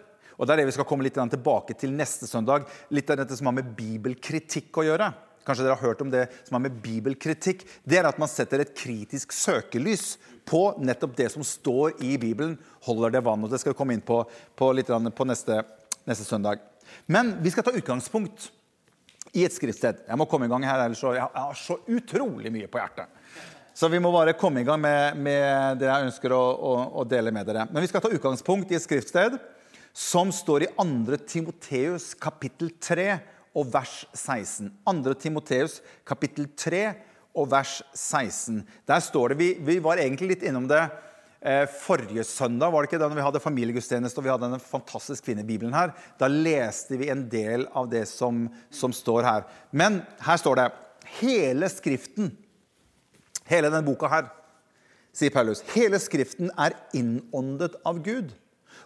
og 0.41 0.47
Det 0.49 0.55
er 0.55 0.63
det 0.63 0.71
vi 0.71 0.73
skal 0.79 0.87
komme 0.89 1.05
litt 1.05 1.19
tilbake 1.21 1.75
til 1.77 1.93
neste 1.93 2.25
søndag. 2.25 2.65
Litt 2.89 3.11
av 3.13 3.19
dette 3.21 3.37
som 3.37 3.51
har 3.51 3.59
med 3.59 3.75
bibelkritikk 3.77 4.79
å 4.81 4.87
gjøre. 4.87 5.11
Kanskje 5.45 5.67
dere 5.67 5.77
har 5.77 5.91
hørt 5.91 6.01
om 6.01 6.09
det 6.13 6.23
som 6.47 6.57
har 6.57 6.63
med 6.65 6.79
bibelkritikk. 6.81 7.67
Det 7.85 7.99
er 8.01 8.09
at 8.09 8.21
man 8.21 8.31
setter 8.31 8.65
et 8.65 8.73
kritisk 8.77 9.35
søkelys 9.37 10.15
på 10.49 10.63
nettopp 10.81 11.13
det 11.19 11.29
som 11.35 11.45
står 11.45 12.01
i 12.01 12.15
Bibelen. 12.21 12.57
Holder 12.89 13.13
det 13.13 13.25
vann? 13.27 13.45
og 13.45 13.53
Det 13.53 13.61
skal 13.61 13.75
vi 13.75 13.79
komme 13.83 13.97
inn 13.97 14.05
på, 14.05 14.23
på 14.57 14.73
litt 14.73 14.89
på 14.89 15.29
neste, 15.29 15.61
neste 16.09 16.25
søndag. 16.25 16.65
Men 17.05 17.37
vi 17.45 17.53
skal 17.53 17.69
ta 17.69 17.77
utgangspunkt 17.77 18.49
i 19.37 19.45
et 19.45 19.55
skriftsted. 19.55 20.07
Jeg 20.09 20.19
må 20.19 20.27
komme 20.27 20.49
i 20.49 20.51
gang 20.51 20.65
her, 20.65 20.87
ellers 20.87 21.05
jeg 21.05 21.21
har 21.21 21.57
så 21.59 21.79
utrolig 21.85 22.53
mye 22.53 22.69
på 22.71 22.81
hjertet. 22.81 23.21
Så 23.77 23.89
vi 23.89 24.01
må 24.03 24.11
bare 24.13 24.35
komme 24.37 24.61
i 24.61 24.67
gang 24.67 24.81
med, 24.83 25.21
med 25.21 25.79
det 25.81 25.87
jeg 25.89 26.09
ønsker 26.09 26.33
å, 26.35 26.43
å, 26.53 26.73
å, 27.01 27.05
dele 27.09 27.31
med 27.33 27.47
dere. 27.49 27.69
Men 27.71 27.85
vi 27.85 27.89
skal 27.89 28.03
ta 28.05 28.11
utgangspunkt 28.13 28.73
i 28.73 28.77
et 28.77 28.85
skriftsted 28.85 29.39
som 29.93 30.33
står 30.33 30.63
i 30.63 30.71
2. 30.77 31.19
Timoteus 31.27 32.15
kapittel 32.15 32.71
3 32.81 33.19
og 33.59 33.71
vers 33.73 34.05
16. 34.15 34.71
2. 34.87 35.15
Timoteus 35.21 35.81
kapittel 36.07 36.49
3 36.57 36.83
og 37.35 37.51
vers 37.51 37.81
16. 37.95 38.63
Der 38.89 39.01
står 39.03 39.33
det 39.33 39.39
Vi, 39.41 39.53
vi 39.61 39.79
var 39.83 40.01
egentlig 40.03 40.35
litt 40.35 40.45
innom 40.47 40.69
det 40.71 40.83
eh, 41.41 41.67
forrige 41.83 42.25
søndag, 42.25 42.71
var 42.71 42.83
det 42.83 42.91
ikke 42.91 43.01
det, 43.03 43.09
når 43.11 43.21
vi 43.21 43.27
hadde 43.27 43.43
familiegudstjeneste 43.45 44.21
og 44.21 44.27
vi 44.27 44.33
hadde 44.33 44.47
denne 44.47 44.63
fantastisk 44.63 45.27
fine 45.27 45.47
Bibelen 45.47 45.75
her. 45.75 45.95
Da 46.21 46.31
leste 46.31 46.99
vi 47.01 47.11
en 47.13 47.27
del 47.31 47.67
av 47.75 47.91
det 47.91 48.07
som, 48.11 48.47
som 48.71 48.95
står 48.95 49.27
her. 49.27 49.49
Men 49.71 50.03
her 50.27 50.41
står 50.41 50.61
det 50.61 50.69
hele 51.21 51.71
Skriften, 51.73 52.31
hele 53.51 53.71
denne 53.71 53.87
boka 53.87 54.11
her, 54.11 54.29
sier 55.17 55.33
Paulus, 55.35 55.65
hele 55.75 55.99
Skriften 56.03 56.53
er 56.55 56.77
innåndet 56.95 57.75
av 57.87 57.99
Gud 58.05 58.31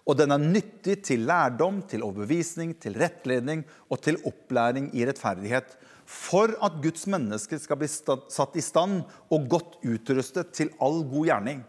og 0.04 0.18
den 0.18 0.34
er 0.34 0.42
nyttig 0.42 0.98
til 1.06 1.24
lærdom, 1.28 1.80
til 1.88 2.04
overbevisning, 2.04 2.74
til 2.80 2.96
rettledning 3.00 3.64
og 3.88 4.02
til 4.04 4.18
opplæring 4.28 4.90
i 4.92 5.06
rettferdighet, 5.08 5.76
for 6.04 6.52
at 6.64 6.76
Guds 6.84 7.06
mennesker 7.08 7.60
skal 7.60 7.80
bli 7.80 7.88
satt 7.88 8.58
i 8.60 8.64
stand 8.64 9.00
og 9.32 9.46
godt 9.48 9.78
utrustet 9.80 10.52
til 10.52 10.74
all 10.84 11.00
god 11.08 11.30
gjerning. 11.30 11.62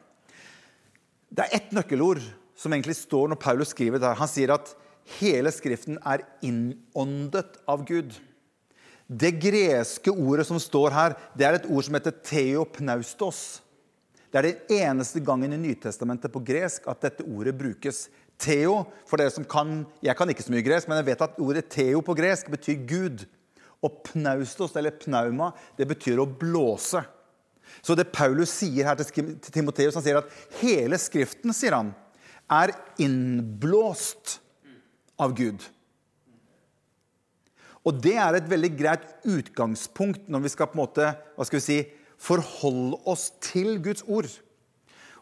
Det 1.31 1.45
er 1.45 1.55
ett 1.61 1.71
nøkkelord 1.75 2.19
som 2.59 2.75
egentlig 2.75 2.97
står 2.99 3.31
når 3.31 3.39
Paulus 3.39 3.71
skriver 3.71 4.03
det. 4.03 4.15
Han 4.19 4.31
sier 4.31 4.51
at 4.55 4.75
hele 5.19 5.51
Skriften 5.55 5.99
er 6.03 6.25
innåndet 6.43 7.59
av 7.71 7.85
Gud. 7.87 8.15
Det 9.05 9.35
greske 9.37 10.11
ordet 10.11 10.47
som 10.49 10.59
står 10.59 10.95
her, 10.95 11.15
det 11.37 11.47
er 11.47 11.59
et 11.59 11.69
ord 11.69 11.85
som 11.85 11.95
heter 11.95 12.15
theopnaustos. 12.25 13.61
Det 14.31 14.41
er 14.41 14.47
den 14.49 14.81
eneste 14.81 15.21
gangen 15.23 15.53
i 15.55 15.59
Nytestamentet 15.61 16.33
på 16.33 16.41
gresk 16.43 16.87
at 16.91 17.05
dette 17.05 17.23
ordet 17.23 17.53
brukes. 17.55 18.07
Theo, 18.41 18.83
for 19.07 19.21
dere 19.21 19.31
som 19.31 19.45
kan 19.47 19.85
Jeg 20.03 20.17
kan 20.19 20.29
ikke 20.29 20.43
så 20.43 20.51
mye 20.51 20.65
gresk, 20.65 20.89
men 20.89 20.99
jeg 20.99 21.09
vet 21.13 21.23
at 21.23 21.37
ordet 21.39 21.69
theo 21.71 22.01
på 22.03 22.15
gresk 22.17 22.49
betyr 22.51 22.81
Gud. 22.87 23.25
Og 23.85 24.01
pnaustos, 24.07 24.75
eller 24.75 24.95
pnauma, 24.97 25.51
det 25.77 25.87
betyr 25.87 26.19
å 26.21 26.27
blåse. 26.27 27.03
Så 27.85 27.95
det 27.97 28.11
Paulus 28.13 28.53
sier 28.53 28.87
her 28.87 28.97
til 28.99 29.35
Timoteus, 29.51 29.95
han 29.97 30.03
sier 30.05 30.19
at 30.19 30.31
hele 30.61 30.97
Skriften 31.01 31.53
sier 31.55 31.75
han, 31.75 31.93
er 32.51 32.73
innblåst 33.01 34.39
av 35.21 35.33
Gud. 35.37 35.63
Og 37.85 37.99
det 38.01 38.15
er 38.17 38.37
et 38.37 38.49
veldig 38.49 38.71
greit 38.77 39.05
utgangspunkt 39.29 40.29
når 40.31 40.45
vi 40.45 40.51
skal 40.53 40.69
på 40.71 40.77
en 40.77 40.81
måte, 40.81 41.11
hva 41.37 41.45
skal 41.45 41.61
vi 41.61 41.65
si, 41.65 41.79
forholde 42.21 42.97
oss 43.09 43.29
til 43.43 43.77
Guds 43.83 44.05
ord. 44.07 44.29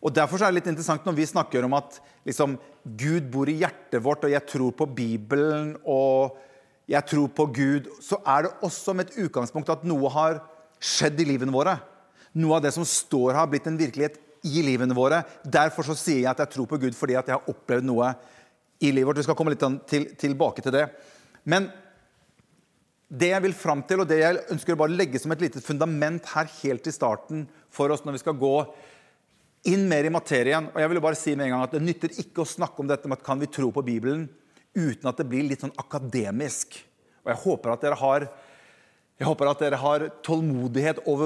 Og 0.03 0.11
Derfor 0.11 0.41
er 0.41 0.51
det 0.51 0.59
litt 0.59 0.71
interessant 0.73 1.05
når 1.07 1.15
vi 1.15 1.27
snakker 1.29 1.63
om 1.63 1.77
at 1.77 1.99
liksom, 2.27 2.57
Gud 2.83 3.29
bor 3.31 3.47
i 3.47 3.59
hjertet 3.61 4.03
vårt, 4.03 4.25
og 4.27 4.33
jeg 4.33 4.43
tror 4.49 4.73
på 4.75 4.87
Bibelen, 4.97 5.77
og 5.87 6.35
jeg 6.91 7.07
tror 7.07 7.29
på 7.31 7.45
Gud, 7.55 7.87
så 8.03 8.19
er 8.27 8.45
det 8.45 8.57
også 8.67 8.95
med 8.97 9.07
et 9.07 9.23
utgangspunkt 9.23 9.71
at 9.71 9.85
noe 9.87 10.11
har 10.11 10.41
skjedd 10.83 11.21
i 11.23 11.27
livene 11.29 11.55
våre. 11.55 11.77
Noe 12.35 12.57
av 12.57 12.65
det 12.65 12.73
som 12.75 12.83
står 12.87 13.31
her, 13.31 13.39
har 13.45 13.51
blitt 13.51 13.69
en 13.71 13.79
virkelighet 13.79 14.19
i 14.43 14.63
livene 14.65 14.95
våre. 14.97 15.21
Derfor 15.47 15.87
så 15.87 15.95
sier 15.95 16.25
jeg 16.25 16.31
at 16.33 16.43
jeg 16.43 16.55
tror 16.57 16.67
på 16.73 16.81
Gud 16.81 16.97
fordi 16.97 17.15
at 17.15 17.29
jeg 17.29 17.37
har 17.37 17.53
opplevd 17.53 17.87
noe 17.87 18.11
i 18.83 18.91
livet 18.91 19.07
vårt. 19.07 19.21
Vi 19.21 19.27
skal 19.29 19.37
komme 19.39 19.53
litt 19.53 19.63
til, 19.87 20.09
tilbake 20.19 20.65
til 20.65 20.75
det. 20.75 20.87
Men 21.47 21.69
det 23.13 23.29
jeg 23.29 23.43
vil 23.45 23.55
fram 23.55 23.83
til, 23.87 24.01
og 24.01 24.09
det 24.09 24.19
jeg 24.19 24.43
ønsker 24.51 24.75
å 24.75 24.81
bare 24.83 24.97
legge 24.97 25.21
som 25.21 25.31
et 25.31 25.43
lite 25.43 25.61
fundament 25.63 26.27
her 26.33 26.49
helt 26.59 26.89
i 26.89 26.93
starten 26.95 27.45
for 27.71 27.93
oss 27.93 28.03
når 28.03 28.17
vi 28.17 28.23
skal 28.23 28.39
gå 28.41 28.55
inn 29.69 29.85
mer 29.87 30.07
i 30.07 30.11
materien 30.11 30.69
og 30.71 30.79
jeg 30.81 30.91
vil 30.91 31.03
bare 31.03 31.19
si 31.19 31.35
med 31.35 31.47
en 31.47 31.55
gang 31.55 31.65
at 31.65 31.75
Det 31.75 31.83
nytter 31.83 32.17
ikke 32.23 32.43
å 32.43 32.49
snakke 32.49 32.83
om 32.83 32.89
dette 32.89 33.07
med 33.07 33.19
at 33.19 33.25
kan 33.25 33.39
vi 33.39 33.51
tro 33.51 33.71
på 33.71 33.85
Bibelen 33.85 34.27
uten 34.75 35.07
at 35.09 35.19
det 35.19 35.27
blir 35.29 35.45
litt 35.45 35.61
sånn 35.61 35.75
akademisk. 35.77 36.79
Og 37.23 37.31
Jeg 37.31 37.41
håper 37.45 37.73
at 37.73 37.85
dere 37.85 37.99
har 38.01 38.27
at 39.23 39.59
dere 39.61 39.77
har 39.79 40.03
tålmodighet 40.25 41.03
og 41.05 41.21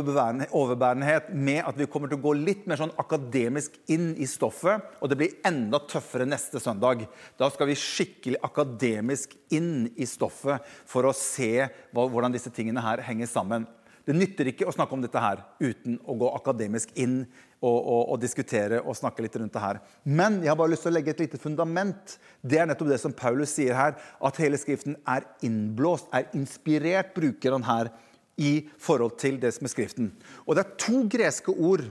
overbærenhet 0.51 1.31
med 1.33 1.63
at 1.65 1.77
vi 1.79 1.87
kommer 1.89 2.11
til 2.11 2.19
å 2.19 2.25
gå 2.27 2.33
litt 2.35 2.67
mer 2.67 2.77
sånn 2.77 2.91
akademisk 2.99 3.79
inn 3.89 4.11
i 4.19 4.27
stoffet, 4.27 4.83
og 5.01 5.09
det 5.09 5.17
blir 5.17 5.37
enda 5.47 5.79
tøffere 5.79 6.27
neste 6.27 6.59
søndag. 6.59 7.07
Da 7.39 7.49
skal 7.49 7.71
vi 7.71 7.79
skikkelig 7.79 8.43
akademisk 8.43 9.33
inn 9.49 9.87
i 9.95 10.05
stoffet 10.05 10.61
for 10.85 11.07
å 11.07 11.15
se 11.15 11.69
hvordan 11.95 12.35
disse 12.35 12.51
tingene 12.53 12.83
her 12.83 13.01
henger 13.07 13.31
sammen. 13.31 13.65
Det 14.07 14.15
nytter 14.15 14.47
ikke 14.51 14.67
å 14.67 14.75
snakke 14.75 14.93
om 14.95 15.01
dette 15.03 15.19
her 15.19 15.41
uten 15.59 15.97
å 16.05 16.15
gå 16.19 16.29
akademisk 16.35 16.93
inn 16.95 17.25
og, 17.65 18.09
og, 18.11 18.17
diskutere 18.21 18.81
og 18.83 18.95
snakke 18.97 19.23
litt 19.25 19.35
rundt 19.39 19.55
det 19.55 19.63
her. 19.63 19.79
Men 20.03 20.41
jeg 20.43 20.51
har 20.51 20.59
bare 20.59 20.73
lyst 20.73 20.85
til 20.85 20.91
å 20.91 20.97
legge 20.97 21.13
et 21.15 21.23
lite 21.23 21.39
fundament. 21.41 22.17
Det 22.41 22.59
er 22.61 22.67
nettopp 22.69 22.91
det 22.91 22.99
som 23.01 23.15
Paulus 23.17 23.55
sier 23.57 23.77
her, 23.77 23.95
at 23.97 24.41
hele 24.41 24.59
Skriften 24.61 24.97
er 25.09 25.25
innblåst, 25.45 26.11
er 26.13 26.29
inspirert, 26.37 27.15
bruker 27.17 27.55
han 27.57 27.65
her 27.65 27.89
i 28.37 28.67
forhold 28.77 29.17
til 29.17 29.39
det 29.41 29.55
som 29.55 29.65
er 29.65 29.73
Skriften. 29.73 30.11
Og 30.45 30.57
det 30.57 30.65
er 30.65 30.77
to 30.85 31.01
greske 31.09 31.53
ord 31.53 31.87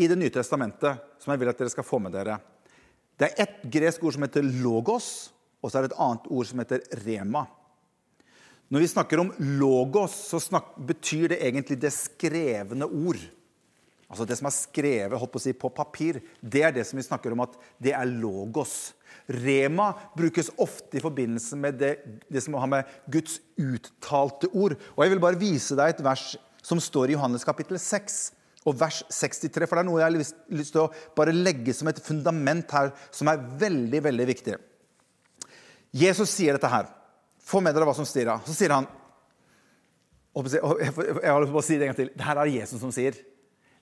i 0.00 0.06
Det 0.08 0.16
nye 0.16 0.32
testamentet 0.32 1.02
som 1.20 1.34
jeg 1.34 1.42
vil 1.42 1.50
at 1.50 1.58
dere 1.60 1.72
skal 1.72 1.84
få 1.84 1.98
med 2.00 2.14
dere. 2.16 2.38
Det 3.20 3.26
er 3.26 3.42
ett 3.44 3.58
gresk 3.68 4.04
ord 4.06 4.14
som 4.16 4.22
heter 4.24 4.46
logos, 4.62 5.28
og 5.60 5.68
så 5.68 5.76
er 5.76 5.84
det 5.84 5.90
et 5.90 6.00
annet 6.00 6.30
ord 6.32 6.46
som 6.48 6.62
heter 6.62 6.86
rema. 7.04 7.42
Når 8.72 8.80
vi 8.80 8.88
snakker 8.94 9.20
om 9.20 9.32
logos, 9.60 10.14
så 10.30 10.40
betyr 10.88 11.34
det 11.34 11.40
egentlig 11.42 11.76
det 11.82 11.90
skrevne 11.92 12.86
ord. 12.86 13.20
Altså 14.10 14.26
Det 14.26 14.36
som 14.40 14.48
er 14.48 14.56
skrevet 14.56 15.18
holdt 15.18 15.32
på, 15.32 15.38
å 15.38 15.44
si, 15.44 15.52
på 15.54 15.70
papir, 15.70 16.18
det 16.42 16.64
er 16.66 16.74
det 16.74 16.82
som 16.88 16.98
vi 16.98 17.06
snakker 17.06 17.34
om 17.34 17.44
at 17.44 17.54
det 17.78 17.94
er 17.94 18.10
logos. 18.10 18.92
Rema 19.30 19.92
brukes 20.18 20.50
ofte 20.58 20.98
i 20.98 21.04
forbindelse 21.04 21.58
med 21.60 21.78
det, 21.78 21.92
det 22.26 22.42
som 22.42 22.56
har 22.58 22.70
med 22.70 22.90
Guds 23.06 23.38
uttalte 23.54 24.50
ord. 24.50 24.74
Og 24.96 25.04
Jeg 25.04 25.14
vil 25.14 25.22
bare 25.22 25.38
vise 25.38 25.78
deg 25.78 25.94
et 25.94 26.04
vers 26.04 26.32
som 26.66 26.82
står 26.82 27.12
i 27.12 27.16
Johannes 27.16 27.46
kapittel 27.46 27.78
6 27.78 28.20
og 28.66 28.76
vers 28.80 29.00
63. 29.06 29.68
For 29.68 29.78
det 29.78 29.84
er 29.84 29.88
noe 29.88 30.02
jeg 30.02 30.08
har 30.08 30.16
lyst, 30.16 30.40
lyst 30.50 30.74
til 30.74 30.84
å 30.84 30.90
bare 31.16 31.36
legge 31.36 31.74
som 31.76 31.88
et 31.88 32.02
fundament 32.02 32.74
her, 32.74 32.90
som 33.14 33.30
er 33.30 33.46
veldig, 33.62 34.02
veldig 34.10 34.26
viktig. 34.34 34.58
Jesus 35.96 36.34
sier 36.34 36.58
dette 36.58 36.70
her. 36.70 36.90
Få 37.46 37.62
med 37.62 37.74
dere 37.74 37.86
hva 37.88 37.94
som 37.96 38.06
sier. 38.06 38.30
Så 38.46 38.56
sier 38.56 38.74
han 38.74 38.90
Jeg 40.30 40.62
har 40.62 41.42
lyst 41.42 41.50
til 41.50 41.58
å 41.58 41.66
si 41.66 41.78
det 41.78 41.86
en 41.86 41.90
gang 41.90 41.98
til. 41.98 42.10
Det 42.14 42.26
her 42.26 42.38
er 42.38 42.52
Jesus 42.52 42.82
som 42.82 42.92
sier. 42.94 43.16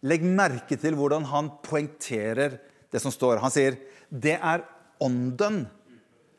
Legg 0.06 0.22
merke 0.22 0.78
til 0.78 0.94
hvordan 0.98 1.26
han 1.30 1.50
poengterer 1.64 2.58
det 2.92 3.00
som 3.02 3.12
står. 3.14 3.40
Han 3.42 3.52
sier 3.52 3.78
det 4.08 4.36
er 4.38 4.62
ånden 5.02 5.64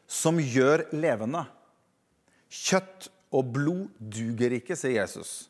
som 0.09 0.39
gjør 0.41 0.87
levende. 0.95 1.43
Kjøtt 2.49 3.09
og 3.35 3.51
blod 3.53 3.89
duger 3.99 4.55
ikke, 4.57 4.77
sier 4.79 5.01
Jesus. 5.03 5.49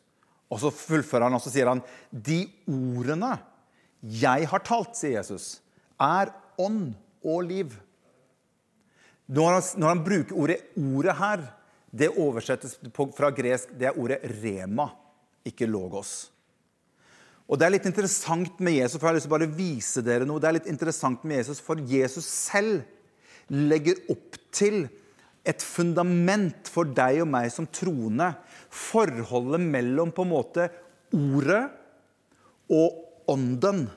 Og 0.50 0.60
så 0.60 0.72
fullfører 0.74 1.28
han 1.28 1.38
og 1.38 1.44
sier 1.46 1.70
han, 1.70 1.84
de 2.10 2.42
ordene 2.68 3.36
jeg 4.00 4.48
har 4.48 4.62
talt, 4.64 4.96
sier 4.96 5.18
Jesus, 5.18 5.60
er 6.00 6.32
ånd 6.60 6.94
og 7.20 7.42
liv. 7.44 7.74
Når 9.30 9.52
han, 9.54 9.66
når 9.76 9.92
han 9.92 10.04
bruker 10.04 10.38
ordet 10.42 10.58
'ordet' 10.74 11.16
her, 11.18 11.42
det 11.92 12.08
oversettes 12.18 12.78
fra 13.16 13.30
gresk, 13.30 13.70
det 13.78 13.86
er 13.86 13.98
ordet 13.98 14.22
'rema', 14.24 14.88
ikke 15.44 15.66
'logos'. 15.66 16.30
Og 17.50 17.58
Det 17.58 17.66
er 17.66 17.74
litt 17.74 17.86
interessant 17.90 18.60
med 18.62 18.76
Jesus, 18.76 19.00
for 19.00 19.08
jeg 19.08 19.10
har 19.10 19.16
lyst 19.18 19.26
til 19.26 19.32
å 19.32 19.38
bare 19.38 19.54
vise 19.58 20.02
dere 20.06 20.26
noe. 20.28 20.38
Det 20.38 20.48
er 20.48 20.56
litt 20.60 20.70
interessant 20.70 21.24
med 21.26 21.40
Jesus, 21.40 21.58
For 21.58 21.82
Jesus 21.82 22.28
selv 22.30 22.84
legger 23.50 23.98
opp 24.12 24.38
til 24.54 24.84
et 25.42 25.64
fundament 25.64 26.70
for 26.70 26.86
deg 26.86 27.24
og 27.24 27.30
meg 27.32 27.48
som 27.50 27.66
troende. 27.66 28.28
Forholdet 28.70 29.64
mellom 29.66 30.14
på 30.14 30.22
en 30.22 30.30
måte 30.30 30.68
ordet 31.10 31.64
og 32.70 33.34
ånden. 33.34 33.88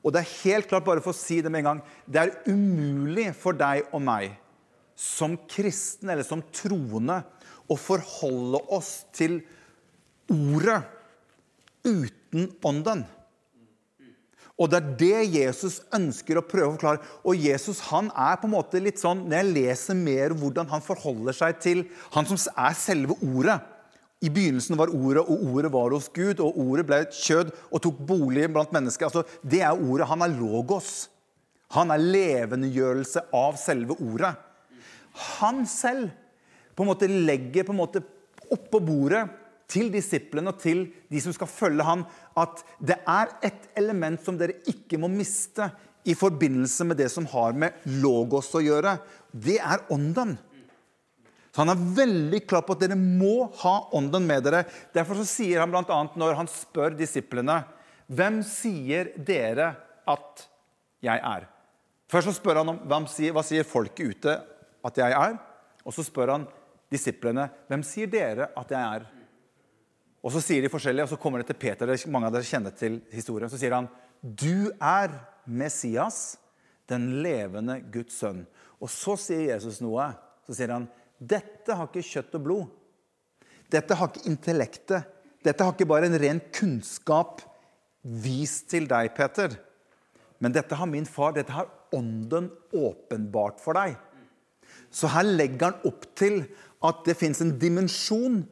Og 0.00 0.14
det 0.14 0.22
er 0.22 0.34
helt 0.46 0.70
klart, 0.70 0.86
bare 0.86 1.04
for 1.04 1.12
å 1.12 1.18
si 1.18 1.42
det 1.44 1.52
med 1.52 1.60
en 1.60 1.70
gang, 1.74 1.84
det 2.08 2.22
er 2.22 2.34
umulig 2.48 3.34
for 3.36 3.58
deg 3.58 3.90
og 3.90 4.00
meg 4.06 4.32
som 4.96 5.34
kristne 5.50 6.14
eller 6.14 6.24
som 6.24 6.40
troende 6.56 7.20
å 7.68 7.76
forholde 7.76 8.62
oss 8.72 9.02
til 9.12 9.42
ordet 10.32 10.80
uten 11.86 12.50
ånden. 12.66 13.04
Og 14.56 14.70
det 14.72 14.78
er 14.78 14.92
det 15.00 15.22
Jesus 15.36 15.82
ønsker 15.94 16.40
å 16.40 16.44
prøve 16.48 16.70
å 16.70 16.74
forklare. 16.78 17.02
Og 17.28 17.36
Jesus 17.36 17.82
han 17.90 18.08
er 18.16 18.38
på 18.40 18.48
en 18.48 18.54
måte 18.54 18.80
litt 18.80 19.00
sånn, 19.00 19.26
Når 19.28 19.36
jeg 19.36 19.52
leser 19.52 19.98
mer 19.98 20.32
hvordan 20.32 20.68
han 20.70 20.84
forholder 20.84 21.36
seg 21.36 21.58
til 21.60 21.82
han 22.14 22.28
som 22.28 22.40
er 22.40 22.72
selve 22.72 23.18
ordet 23.20 23.58
I 24.24 24.30
begynnelsen 24.32 24.78
var 24.80 24.88
ordet, 24.88 25.26
og 25.28 25.44
ordet 25.52 25.72
var 25.72 25.92
hos 25.92 26.08
Gud, 26.08 26.40
og 26.40 26.56
ordet 26.56 26.86
ble 26.88 27.02
kjød 27.12 27.52
og 27.68 27.82
tok 27.84 28.00
bolig 28.08 28.48
blant 28.48 28.72
mennesker. 28.72 29.10
Altså, 29.10 29.26
det 29.44 29.60
er 29.60 29.76
ordet. 29.76 30.08
Han 30.08 30.24
er 30.24 30.32
logos. 30.32 31.10
Han 31.76 31.92
er 31.92 32.00
levendegjørelse 32.00 33.26
av 33.36 33.60
selve 33.60 33.98
ordet 34.00 34.32
han 35.16 35.64
selv 35.68 36.10
på 36.76 36.84
en 36.84 36.90
måte 36.90 37.08
legger 37.08 37.64
på 37.64 37.74
en 37.74 37.80
måte 37.80 38.02
opp 38.52 38.68
på 38.70 38.80
bordet 38.84 39.24
til 39.70 39.90
disiplene 39.90 40.52
og 40.52 40.60
til 40.62 40.86
de 41.10 41.20
som 41.22 41.34
skal 41.34 41.50
følge 41.50 41.86
ham, 41.86 42.04
at 42.38 42.62
det 42.78 42.98
er 43.02 43.32
et 43.46 43.68
element 43.78 44.22
som 44.22 44.38
dere 44.38 44.60
ikke 44.70 44.98
må 45.02 45.10
miste 45.10 45.68
i 46.06 46.14
forbindelse 46.14 46.86
med 46.86 47.00
det 47.00 47.08
som 47.10 47.26
har 47.32 47.56
med 47.58 47.86
logos 48.02 48.52
å 48.54 48.62
gjøre. 48.62 48.96
Det 49.32 49.58
er 49.58 49.82
ånden. 49.90 50.36
Så 51.50 51.64
Han 51.64 51.72
er 51.72 51.86
veldig 51.96 52.42
klar 52.46 52.62
på 52.62 52.76
at 52.76 52.84
dere 52.84 52.98
må 53.00 53.48
ha 53.62 53.74
ånden 53.96 54.26
med 54.28 54.44
dere. 54.44 54.66
Derfor 54.94 55.18
så 55.18 55.26
sier 55.26 55.62
han 55.62 55.72
bl.a. 55.72 55.98
når 56.14 56.36
han 56.36 56.50
spør 56.52 56.94
disiplene 56.98 57.62
hvem 58.06 58.42
sier 58.46 59.10
dere 59.16 59.72
at 60.06 60.44
jeg 61.02 61.18
er? 61.18 61.48
Først 62.06 62.30
så 62.30 62.36
spør 62.36 62.60
han 62.60 62.70
om 62.70 62.78
hva 62.86 63.00
sier, 63.10 63.34
hva 63.34 63.42
sier 63.42 63.66
folket 63.66 64.14
ute 64.14 64.36
at 64.86 65.00
jeg 65.00 65.16
er. 65.16 65.34
Og 65.82 65.94
så 65.96 66.04
spør 66.06 66.36
han 66.36 66.46
disiplene 66.92 67.48
hvem 67.66 67.82
sier 67.86 68.10
dere 68.10 68.52
at 68.54 68.70
jeg 68.70 69.00
er. 69.00 69.08
Og 70.26 70.32
så 70.34 70.42
sier 70.42 70.64
de 70.64 70.70
forskjellige, 70.72 71.06
og 71.06 71.12
så 71.12 71.20
kommer 71.22 71.38
det 71.38 71.52
til 71.52 71.60
Peter. 71.62 71.86
mange 72.10 72.26
av 72.26 72.32
dere 72.34 72.42
kjenner 72.42 72.74
til 72.74 73.00
historien, 73.12 73.48
Så 73.48 73.58
sier 73.58 73.74
han 73.74 73.88
du 74.22 74.72
er 74.80 75.12
Messias, 75.46 76.38
den 76.88 77.22
levende 77.22 77.80
Guds 77.92 78.18
sønn. 78.18 78.46
Og 78.80 78.90
så 78.90 79.16
sier 79.16 79.54
Jesus 79.54 79.80
noe. 79.80 80.14
Så 80.46 80.54
sier 80.54 80.72
han 80.72 80.88
dette 81.18 81.72
har 81.72 81.86
ikke 81.86 82.02
kjøtt 82.02 82.34
og 82.34 82.42
blod. 82.42 82.66
Dette 83.70 83.94
har 83.94 84.10
ikke 84.10 84.26
intellektet. 84.26 85.06
Dette 85.44 85.62
har 85.62 85.72
ikke 85.72 85.86
bare 85.86 86.06
en 86.06 86.18
ren 86.18 86.40
kunnskap 86.52 87.40
vist 88.02 88.68
til 88.70 88.88
deg, 88.90 89.14
Peter. 89.14 89.54
Men 90.40 90.52
dette 90.52 90.74
har 90.74 90.90
min 90.90 91.06
far. 91.06 91.32
Dette 91.32 91.54
har 91.54 91.70
ånden 91.94 92.50
åpenbart 92.74 93.62
for 93.62 93.78
deg. 93.78 93.94
Så 94.90 95.06
her 95.12 95.22
legger 95.22 95.70
han 95.70 95.88
opp 95.88 96.04
til 96.18 96.42
at 96.84 97.02
det 97.06 97.16
fins 97.16 97.40
en 97.40 97.54
dimensjon 97.58 98.42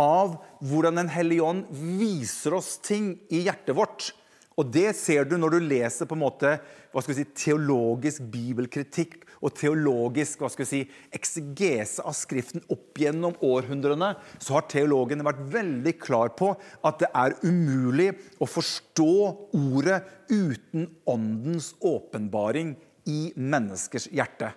av 0.00 0.36
hvordan 0.64 0.98
Den 0.98 1.10
hellige 1.12 1.46
ånd 1.46 1.66
viser 1.70 2.58
oss 2.58 2.76
ting 2.82 3.14
i 3.30 3.44
hjertet 3.46 3.76
vårt. 3.76 4.12
Og 4.58 4.70
Det 4.70 4.92
ser 4.94 5.26
du 5.26 5.36
når 5.38 5.56
du 5.56 5.66
leser 5.66 6.06
på 6.06 6.14
en 6.14 6.22
måte, 6.22 6.58
hva 6.94 7.02
skal 7.02 7.14
vi 7.14 7.22
si, 7.24 7.30
teologisk 7.46 8.22
bibelkritikk 8.30 9.24
og 9.42 9.52
teologisk 9.58 10.40
hva 10.40 10.50
skal 10.52 10.62
vi 10.62 10.70
si, 10.70 10.82
eksegese 11.14 12.04
av 12.06 12.14
Skriften 12.14 12.62
opp 12.70 13.00
gjennom 13.02 13.34
århundrene. 13.42 14.12
Så 14.38 14.54
har 14.54 14.68
teologene 14.70 15.26
vært 15.26 15.42
veldig 15.56 15.94
klar 15.98 16.32
på 16.38 16.52
at 16.54 17.02
det 17.02 17.10
er 17.10 17.38
umulig 17.42 18.12
å 18.38 18.48
forstå 18.48 19.14
ordet 19.58 20.00
uten 20.30 20.86
åndens 21.10 21.74
åpenbaring 21.82 22.76
i 23.10 23.34
menneskers 23.34 24.06
hjerte. 24.14 24.54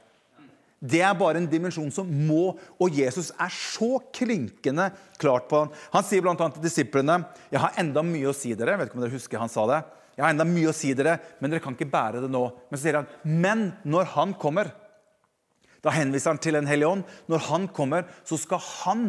Det 0.77 1.01
er 1.01 1.17
bare 1.17 1.41
en 1.41 1.49
dimensjon 1.49 1.89
som 1.93 2.09
må 2.27 2.51
Og 2.77 2.93
Jesus 2.93 3.31
er 3.33 3.49
så 3.53 3.97
klinkende 4.13 4.91
klart 5.17 5.47
på 5.49 5.63
den. 5.63 5.71
Han 5.95 6.05
sier 6.05 6.21
bl.a. 6.21 6.35
til 6.37 6.61
disiplene 6.63 7.23
jeg 7.49 7.61
har 7.63 7.79
enda 7.81 8.03
mye 8.05 8.29
å 8.29 8.35
si 8.37 8.53
dere. 8.53 8.75
Jeg 8.75 8.81
vet 8.81 8.91
ikke 8.91 8.99
om 8.99 9.05
dere 9.05 9.17
husker 9.17 9.41
han 9.41 9.51
sa 9.51 9.65
det. 9.71 9.79
Jeg 10.17 10.25
har 10.25 10.33
enda 10.33 10.47
mye 10.49 10.71
å 10.71 10.75
si 10.75 10.91
dere, 10.97 11.19
men 11.37 11.53
dere 11.53 11.61
kan 11.61 11.75
ikke 11.77 11.89
bære 11.93 12.23
det 12.23 12.29
nå. 12.33 12.43
Men 12.69 12.79
så 12.79 12.83
sier 12.87 12.97
han, 12.99 13.09
men 13.23 13.71
når 13.85 14.13
han 14.17 14.35
kommer, 14.37 14.73
Da 15.85 15.91
henviser 15.93 16.33
han 16.33 16.39
til 16.41 16.57
en 16.57 16.67
hellig 16.67 16.87
ånd. 16.87 17.03
Når 17.29 17.43
han 17.47 17.67
kommer, 17.71 18.07
så 18.25 18.35
skal 18.41 18.59
han 18.59 19.03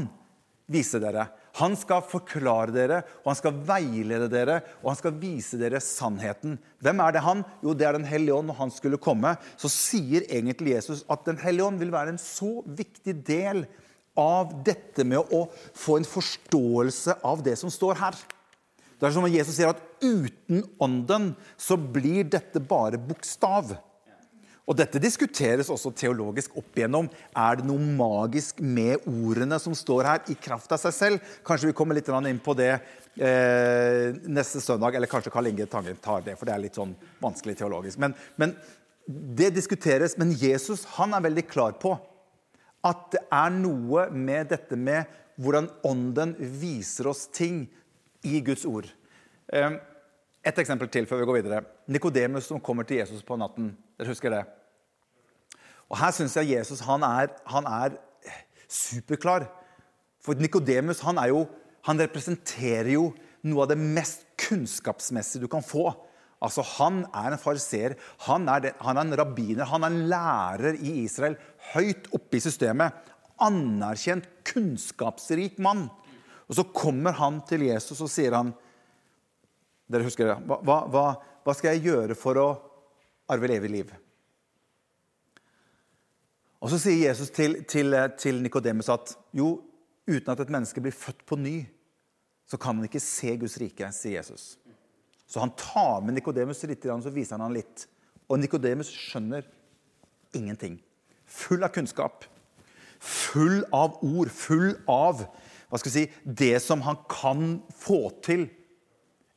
vise 0.70 1.00
dere. 1.00 1.24
Han 1.58 1.74
skal 1.78 2.04
forklare 2.06 2.74
dere, 2.74 3.00
og 3.22 3.32
han 3.32 3.38
skal 3.38 3.58
veilede 3.66 4.28
dere, 4.30 4.60
og 4.82 4.92
han 4.92 4.98
skal 5.00 5.16
vise 5.18 5.58
dere 5.60 5.80
sannheten. 5.82 6.56
Hvem 6.84 7.02
er 7.02 7.16
det 7.16 7.24
han? 7.24 7.42
Jo, 7.64 7.74
det 7.74 7.88
er 7.88 7.98
Den 7.98 8.06
hellige 8.06 8.36
ånd. 8.36 8.50
Når 8.52 8.60
han 8.60 8.72
skulle 8.74 9.00
komme, 9.02 9.34
så 9.56 9.70
sier 9.72 10.26
egentlig 10.28 10.76
Jesus 10.76 11.04
at 11.10 11.26
Den 11.26 11.40
hellige 11.42 11.66
ånd 11.66 11.82
vil 11.82 11.92
være 11.94 12.14
en 12.14 12.22
så 12.22 12.62
viktig 12.64 13.16
del 13.26 13.64
av 14.18 14.50
dette 14.66 15.06
med 15.06 15.30
å 15.34 15.46
få 15.74 15.98
en 15.98 16.08
forståelse 16.08 17.20
av 17.26 17.42
det 17.46 17.54
som 17.58 17.70
står 17.70 17.98
her. 18.02 18.18
Det 18.98 19.06
er 19.06 19.14
som 19.14 19.26
om 19.26 19.30
Jesus 19.30 19.54
sier 19.54 19.70
at 19.70 19.82
uten 20.02 20.64
ånden 20.82 21.30
så 21.54 21.78
blir 21.78 22.26
dette 22.26 22.58
bare 22.58 22.98
bokstav. 22.98 23.76
Og 24.68 24.76
Dette 24.76 25.00
diskuteres 25.00 25.70
også 25.72 25.94
teologisk 25.96 26.56
opp 26.60 26.76
igjennom. 26.76 27.08
Er 27.32 27.56
det 27.56 27.66
noe 27.68 27.80
magisk 27.80 28.60
med 28.60 29.06
ordene 29.08 29.56
som 29.62 29.76
står 29.76 30.08
her, 30.10 30.24
i 30.28 30.36
kraft 30.36 30.74
av 30.76 30.80
seg 30.82 30.94
selv? 30.94 31.30
Kanskje 31.46 31.70
vi 31.70 31.76
kommer 31.76 31.96
litt 31.96 32.10
inn 32.12 32.42
på 32.44 32.54
det 32.58 32.74
eh, 32.74 34.12
neste 34.28 34.60
søndag. 34.60 34.94
Eller 34.94 35.08
kanskje 35.08 35.32
Karl 35.32 35.48
Inge 35.48 35.66
Tangen 35.72 35.96
tar 36.04 36.20
det, 36.26 36.36
for 36.36 36.44
det 36.44 36.52
er 36.52 36.64
litt 36.66 36.76
sånn 36.76 36.92
vanskelig 37.22 37.56
teologisk. 37.62 37.96
Men, 38.02 38.12
men 38.36 38.52
det 39.08 39.54
diskuteres. 39.56 40.18
Men 40.20 40.36
Jesus 40.36 40.84
han 40.98 41.16
er 41.16 41.24
veldig 41.24 41.46
klar 41.48 41.78
på 41.80 41.96
at 42.84 43.08
det 43.16 43.24
er 43.34 43.56
noe 43.56 44.06
med 44.12 44.52
dette 44.52 44.76
med 44.76 45.08
hvordan 45.40 45.70
Ånden 45.86 46.36
viser 46.60 47.08
oss 47.08 47.24
ting 47.32 47.64
i 48.26 48.44
Guds 48.44 48.68
ord. 48.68 48.92
Eh, 49.48 49.80
et 50.44 50.60
eksempel 50.60 50.92
til 50.92 51.08
før 51.08 51.22
vi 51.22 51.32
går 51.32 51.40
videre. 51.40 51.64
Nikodemus 51.88 52.52
som 52.52 52.60
kommer 52.60 52.84
til 52.84 53.00
Jesus 53.00 53.24
på 53.24 53.40
natten. 53.40 53.72
Dere 53.96 54.12
husker 54.12 54.36
det? 54.36 54.44
Og 55.88 55.96
Her 56.00 56.12
syns 56.12 56.36
jeg 56.36 56.52
Jesus 56.52 56.82
han 56.84 57.04
er, 57.06 57.32
han 57.48 57.68
er 57.68 57.96
superklar. 58.68 59.48
For 60.24 60.36
Nikodemus 60.36 61.00
han, 61.06 61.20
han 61.20 62.02
representerer 62.02 62.92
jo 62.96 63.10
noe 63.48 63.64
av 63.64 63.72
det 63.72 63.78
mest 63.80 64.26
kunnskapsmessige 64.40 65.46
du 65.46 65.50
kan 65.50 65.64
få. 65.64 65.90
Altså, 66.44 66.62
Han 66.62 67.02
er 67.16 67.34
en 67.34 67.40
fariseer, 67.40 67.96
han, 68.28 68.46
han, 68.46 68.66
er 68.68 69.00
en 69.00 69.16
rabbiner, 69.18 69.66
han 69.66 69.84
er 69.84 69.94
en 69.94 70.08
lærer 70.10 70.78
i 70.78 71.00
Israel. 71.02 71.38
Høyt 71.72 72.10
oppe 72.14 72.38
i 72.38 72.42
systemet. 72.42 72.94
Anerkjent, 73.42 74.28
kunnskapsrik 74.46 75.58
mann. 75.62 75.88
Og 76.48 76.58
Så 76.58 76.66
kommer 76.74 77.16
han 77.18 77.40
til 77.48 77.66
Jesus 77.66 78.00
og 78.00 78.10
sier 78.12 78.36
han, 78.36 78.52
dere 79.88 80.04
husker 80.04 80.28
det, 80.28 80.36
hva, 80.44 80.82
hva, 80.84 81.04
hva 81.44 81.54
skal 81.56 81.74
jeg 81.74 81.88
gjøre 81.88 82.16
for 82.18 82.36
å 82.36 82.48
arve 83.32 83.48
evig 83.56 83.70
liv? 83.72 83.92
Og 86.58 86.70
Så 86.72 86.80
sier 86.82 87.08
Jesus 87.08 87.30
til, 87.30 87.60
til, 87.70 87.94
til 88.18 88.40
Nikodemus 88.42 88.88
at 88.90 89.14
jo, 89.36 89.60
uten 90.08 90.32
at 90.32 90.40
et 90.40 90.50
menneske 90.50 90.82
blir 90.82 90.94
født 90.94 91.22
på 91.26 91.38
ny, 91.38 91.60
så 92.48 92.56
kan 92.56 92.78
han 92.78 92.88
ikke 92.88 93.02
se 93.02 93.36
Guds 93.38 93.58
rike, 93.60 93.90
sier 93.92 94.18
Jesus. 94.18 94.56
Så 95.28 95.40
han 95.42 95.52
tar 95.60 96.00
med 96.02 96.16
Nikodemus 96.16 96.64
litt, 96.64 96.82
så 96.82 97.12
viser 97.12 97.36
han 97.36 97.46
han 97.46 97.58
litt. 97.58 97.84
Og 98.28 98.40
Nikodemus 98.40 98.88
skjønner 98.88 99.44
ingenting. 100.36 100.78
Full 101.28 101.62
av 101.64 101.74
kunnskap. 101.76 102.24
Full 102.98 103.60
av 103.76 104.00
ord. 104.02 104.32
Full 104.32 104.72
av 104.88 105.26
hva 105.68 105.76
skal 105.76 105.92
vi 105.92 105.94
si, 105.98 106.06
det 106.24 106.56
som 106.64 106.80
han 106.86 106.96
kan 107.12 107.58
få 107.76 108.06
til. 108.24 108.46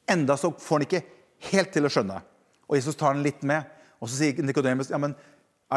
Enda 0.09 0.37
så 0.39 0.53
får 0.55 0.79
han 0.79 0.87
ikke 0.87 1.03
helt 1.51 1.73
til 1.75 1.87
å 1.87 1.91
skjønne. 1.91 2.21
Og 2.69 2.77
Jesus 2.79 2.95
tar 2.95 3.11
han 3.11 3.23
litt 3.25 3.43
med. 3.47 3.67
Og 3.99 4.09
så 4.09 4.21
sier 4.21 4.39
Nikodemus 4.47 4.89
ja, 4.93 4.99
men 5.01 5.13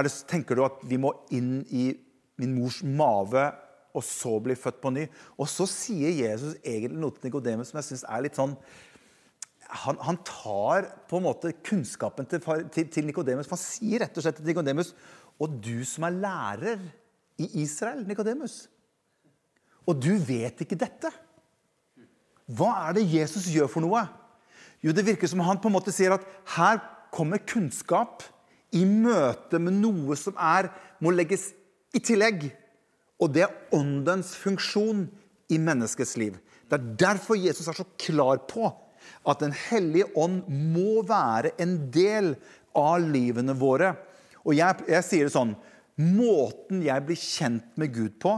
det, 0.03 0.15
tenker 0.27 0.59
du 0.59 0.65
at 0.67 0.81
vi 0.83 0.99
må 0.99 1.13
inn 1.31 1.61
i 1.71 1.93
min 2.41 2.57
mors 2.57 2.81
mage 2.83 3.45
og 3.95 4.03
så 4.03 4.33
bli 4.43 4.57
født 4.59 4.81
på 4.83 4.91
ny? 4.91 5.05
Og 5.39 5.47
så 5.51 5.69
sier 5.71 6.11
Jesus 6.11 6.57
egentlig 6.65 6.99
noe 6.99 7.15
til 7.15 7.29
Nikodemus 7.29 7.71
som 7.71 7.79
jeg 7.79 7.91
syns 7.93 8.05
er 8.09 8.27
litt 8.27 8.41
sånn 8.41 8.57
han, 9.85 9.97
han, 10.05 10.19
tar 10.26 10.91
på 11.09 11.19
en 11.19 11.25
måte 11.25 11.54
kunnskapen 11.65 12.28
til, 12.28 12.43
til, 12.71 12.89
til 12.93 13.07
Nikodemus. 13.09 13.49
Han 13.50 13.59
sier 13.59 14.04
rett 14.04 14.19
og 14.19 14.23
slett 14.23 14.37
til 14.39 14.47
Nikodemus 14.47 14.93
Og 15.43 15.57
du 15.65 15.80
som 15.89 16.04
er 16.07 16.19
lærer 16.21 16.85
i 17.41 17.49
Israel, 17.65 18.04
Nikodemus, 18.07 18.69
og 19.91 19.99
du 19.99 20.13
vet 20.23 20.61
ikke 20.63 20.78
dette. 20.78 21.11
Hva 22.47 22.71
er 22.85 22.95
det 22.95 23.09
Jesus 23.11 23.49
gjør 23.52 23.71
for 23.73 23.85
noe? 23.85 24.04
Jo, 24.85 24.93
Det 24.93 25.07
virker 25.07 25.26
som 25.26 25.41
han 25.41 25.59
på 25.59 25.69
en 25.69 25.75
måte 25.75 25.93
sier 25.93 26.15
at 26.15 26.25
her 26.54 26.78
kommer 27.15 27.43
kunnskap 27.43 28.23
i 28.75 28.84
møte 28.89 29.60
med 29.63 29.76
noe 29.78 30.17
som 30.19 30.37
er, 30.41 30.71
må 31.02 31.13
legges 31.15 31.52
i 31.95 32.02
tillegg. 32.02 32.49
Og 33.23 33.30
det 33.34 33.47
er 33.47 33.76
åndens 33.76 34.34
funksjon 34.39 35.06
i 35.52 35.60
menneskets 35.63 36.17
liv. 36.21 36.39
Det 36.69 36.78
er 36.78 36.97
derfor 37.04 37.39
Jesus 37.39 37.69
er 37.71 37.78
så 37.78 37.87
klar 38.00 38.43
på 38.50 38.71
at 39.28 39.41
Den 39.41 39.52
hellige 39.52 40.08
ånd 40.17 40.47
må 40.49 41.02
være 41.04 41.52
en 41.60 41.76
del 41.93 42.34
av 42.76 43.04
livene 43.04 43.54
våre. 43.56 43.93
Og 44.45 44.56
jeg, 44.56 44.84
jeg 44.89 45.04
sier 45.06 45.28
det 45.28 45.37
sånn 45.37 45.54
Måten 45.95 46.80
jeg 46.82 47.04
blir 47.06 47.19
kjent 47.21 47.76
med 47.78 47.93
Gud 47.95 48.17
på, 48.19 48.32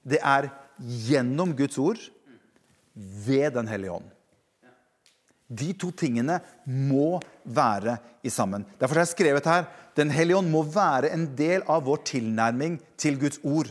det 0.00 0.16
er 0.24 0.48
gjennom 0.80 1.52
Guds 1.58 1.76
ord 1.76 2.00
ved 2.96 3.52
Den 3.58 3.68
hellige 3.68 3.98
ånd. 3.98 4.15
De 5.46 5.70
to 5.78 5.92
tingene 5.94 6.40
må 6.66 7.20
være 7.44 7.96
i 8.26 8.30
sammen. 8.32 8.64
Derfor 8.80 8.98
har 8.98 9.06
jeg 9.06 9.14
skrevet 9.14 9.46
her 9.46 9.66
Den 9.96 10.10
hellige 10.12 10.36
ånd 10.36 10.50
må 10.52 10.60
være 10.68 11.08
en 11.14 11.30
del 11.38 11.62
av 11.72 11.86
vår 11.86 12.02
tilnærming 12.04 12.74
til 13.00 13.16
Guds 13.16 13.38
ord. 13.42 13.70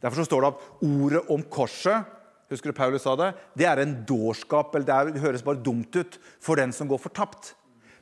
Derfor 0.00 0.24
står 0.24 0.40
det 0.40 0.50
at 0.54 0.62
ordet 0.86 1.20
om 1.28 1.42
korset 1.52 2.06
husker 2.50 2.72
du 2.72 2.76
Paulus 2.76 3.04
sa 3.06 3.14
det, 3.18 3.30
det 3.54 3.66
er 3.68 3.82
en 3.82 3.92
dårskap. 4.06 4.74
eller 4.74 4.86
det, 4.86 4.94
er, 4.94 5.12
det 5.14 5.22
høres 5.22 5.44
bare 5.46 5.62
dumt 5.62 5.94
ut 5.94 6.18
for 6.42 6.58
den 6.58 6.72
som 6.74 6.88
går 6.90 6.98
fortapt. 6.98 7.54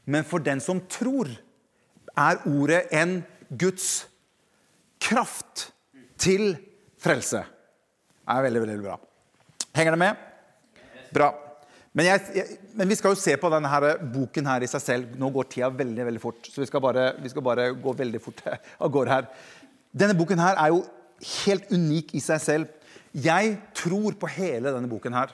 Men 0.06 0.24
for 0.24 0.40
den 0.40 0.60
som 0.64 0.80
tror, 0.88 1.28
er 2.16 2.40
ordet 2.48 2.86
en 2.94 3.20
Guds 3.50 4.06
kraft 5.00 5.68
til 6.18 6.56
frelse. 6.98 7.44
Det 7.44 8.38
er 8.38 8.46
veldig, 8.48 8.62
veldig 8.64 8.80
bra. 8.86 8.96
Henger 9.76 9.94
det 9.94 10.00
med? 10.00 10.24
Bra. 11.14 11.47
Men, 11.98 12.06
jeg, 12.06 12.22
jeg, 12.36 12.58
men, 12.78 12.86
vi 12.86 12.94
skal 12.94 13.10
jo 13.10 13.18
se 13.18 13.32
på 13.40 13.48
denne 13.50 13.70
her 13.72 13.88
boken 14.14 14.46
her 14.46 14.62
i 14.62 14.70
seg 14.70 14.82
selv. 14.84 15.14
Nå 15.18 15.32
går 15.34 15.48
tida 15.50 15.70
veldig 15.74 16.04
veldig 16.06 16.22
fort. 16.22 16.46
Så 16.46 16.62
vi 16.62 16.68
skal 16.70 16.82
bare, 16.84 17.08
vi 17.18 17.32
skal 17.32 17.42
bare 17.42 17.72
gå 17.74 17.94
veldig 18.04 18.20
fort 18.22 18.44
av 18.52 18.92
gårde 18.94 19.16
her. 19.16 19.26
Denne 19.90 20.14
boken 20.14 20.38
her 20.38 20.60
er 20.62 20.70
jo 20.70 20.84
helt 21.42 21.72
unik 21.74 22.14
i 22.14 22.22
seg 22.22 22.44
selv. 22.44 22.92
Jeg 23.18 23.56
tror 23.74 24.14
på 24.20 24.30
hele 24.30 24.70
denne 24.70 24.90
boken 24.90 25.16
her. 25.18 25.32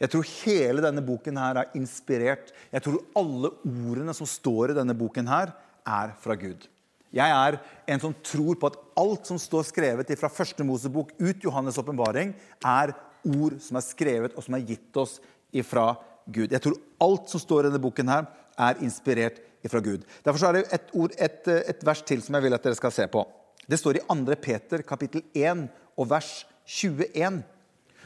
Jeg 0.00 0.12
tror 0.12 0.28
hele 0.44 0.84
denne 0.84 1.02
boken 1.04 1.40
her 1.42 1.58
er 1.64 1.74
inspirert. 1.76 2.54
Jeg 2.70 2.86
tror 2.86 3.02
alle 3.18 3.50
ordene 3.66 4.14
som 4.16 4.28
står 4.30 4.70
i 4.70 4.78
denne 4.78 4.94
boken 4.96 5.26
her, 5.28 5.56
er 5.90 6.14
fra 6.22 6.36
Gud. 6.38 6.68
Jeg 7.10 7.34
er 7.34 7.56
en 7.90 8.00
som 8.04 8.14
tror 8.22 8.54
på 8.60 8.68
at 8.70 8.78
alt 9.00 9.26
som 9.26 9.40
står 9.40 9.66
skrevet 9.66 10.12
fra 10.20 10.30
første 10.30 10.62
Mosebok 10.64 11.10
ut 11.18 11.42
Johannes' 11.42 11.80
åpenbaring, 11.82 12.36
er 12.62 12.94
ord 13.26 13.58
som 13.60 13.80
er 13.80 13.84
skrevet 13.84 14.36
og 14.36 14.46
som 14.46 14.54
er 14.56 14.68
gitt 14.68 15.00
oss 15.00 15.18
ifra 15.52 15.94
Gud. 16.26 16.52
Jeg 16.52 16.62
tror 16.62 16.78
alt 17.02 17.30
som 17.32 17.42
står 17.42 17.64
i 17.64 17.70
denne 17.70 17.82
boken, 17.82 18.10
her, 18.10 18.28
er 18.60 18.82
inspirert 18.84 19.40
ifra 19.64 19.80
Gud. 19.84 20.04
Derfor 20.24 20.48
er 20.48 20.58
det 20.58 20.66
et, 20.74 20.92
ord, 20.96 21.14
et, 21.18 21.48
et, 21.48 21.86
vers 21.86 22.02
til 22.06 22.22
som 22.24 22.36
jeg 22.36 22.46
vil 22.46 22.56
at 22.56 22.66
dere 22.66 22.78
skal 22.78 22.94
se 22.94 23.06
på. 23.10 23.24
Det 23.70 23.78
står 23.78 24.00
i 24.00 24.04
2. 24.08 24.36
Peter 24.42 24.84
kapittel 24.86 25.24
1 25.36 25.66
og 25.96 26.10
vers 26.10 26.30
21. 26.66 27.42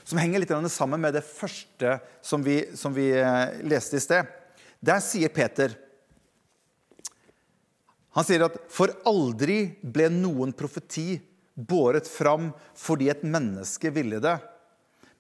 Som 0.04 0.20
henger 0.20 0.42
litt 0.42 0.52
sammen 0.72 1.00
med 1.00 1.16
det 1.16 1.24
første 1.24 1.98
som 2.22 2.44
vi, 2.44 2.61
som 2.76 2.94
vi 2.94 3.11
eh, 3.16 3.62
leste 3.64 3.96
i 3.96 4.04
sted. 4.04 4.28
Der 4.85 5.00
sier 5.00 5.33
Peter 5.33 5.72
Han 8.14 8.26
sier 8.26 8.44
at 8.46 8.59
for 8.70 8.92
aldri 9.09 9.74
ble 9.83 10.11
noen 10.12 10.52
profeti 10.54 11.16
båret 11.54 12.07
fram 12.07 12.52
fordi 12.78 13.09
et 13.11 13.24
menneske 13.26 13.90
ville 13.94 14.20
det 14.22 14.37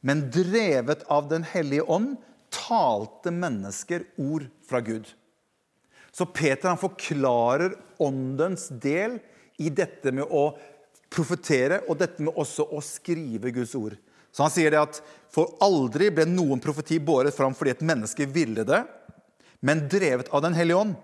men 0.04 0.26
drevet 0.30 1.06
av 1.08 1.28
Den 1.28 1.46
hellige 1.48 1.82
ånd 1.82 2.16
talte 2.52 3.30
mennesker 3.32 4.04
ord 4.20 4.44
fra 4.68 4.80
Gud. 4.84 5.08
Så 6.12 6.26
Peter 6.26 6.68
han 6.68 6.78
forklarer 6.78 7.72
åndens 7.98 8.68
del 8.68 9.16
i 9.56 9.70
dette 9.72 10.12
med 10.12 10.28
å 10.28 10.50
profetere 11.08 11.80
og 11.88 11.96
dette 12.02 12.22
med 12.22 12.36
også 12.36 12.66
å 12.68 12.82
skrive 12.84 13.50
Guds 13.54 13.72
ord. 13.78 13.96
Så 14.34 14.44
han 14.44 14.52
sier 14.52 14.74
det 14.74 14.82
at 14.82 15.00
for 15.32 15.56
aldri 15.64 16.10
ble 16.12 16.26
noen 16.28 16.60
profeti 16.62 17.00
båret 17.00 17.34
fram 17.34 17.56
fordi 17.56 17.72
et 17.72 17.86
menneske 17.86 18.26
ville 18.28 18.66
det, 18.66 18.82
men 19.64 19.86
drevet 19.88 20.28
av 20.36 20.44
Den 20.44 20.58
hellige 20.58 20.84
ånd 20.84 21.00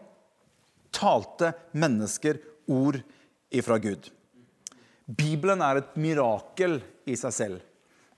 talte 0.92 1.54
mennesker 1.72 2.36
ord 2.68 3.00
ifra 3.48 3.80
Gud. 3.80 4.10
Bibelen 5.06 5.64
er 5.64 5.80
et 5.80 5.96
mirakel 5.96 6.82
i 7.08 7.16
seg 7.18 7.34
selv. 7.34 7.69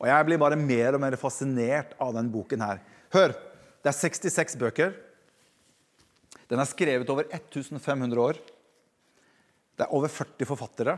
Og 0.03 0.09
jeg 0.11 0.27
blir 0.27 0.41
bare 0.43 0.59
mer 0.59 0.97
og 0.97 1.03
mer 1.05 1.15
fascinert 1.21 1.95
av 2.03 2.11
denne 2.17 2.33
boken 2.35 2.65
her. 2.65 2.83
Hør! 3.15 3.37
Det 3.83 3.91
er 3.91 3.99
66 3.99 4.59
bøker. 4.59 4.93
Den 6.51 6.61
er 6.63 6.69
skrevet 6.69 7.09
over 7.11 7.27
1500 7.31 8.21
år. 8.23 8.39
Det 9.79 9.87
er 9.87 9.95
over 9.95 10.11
40 10.11 10.47
forfattere. 10.47 10.97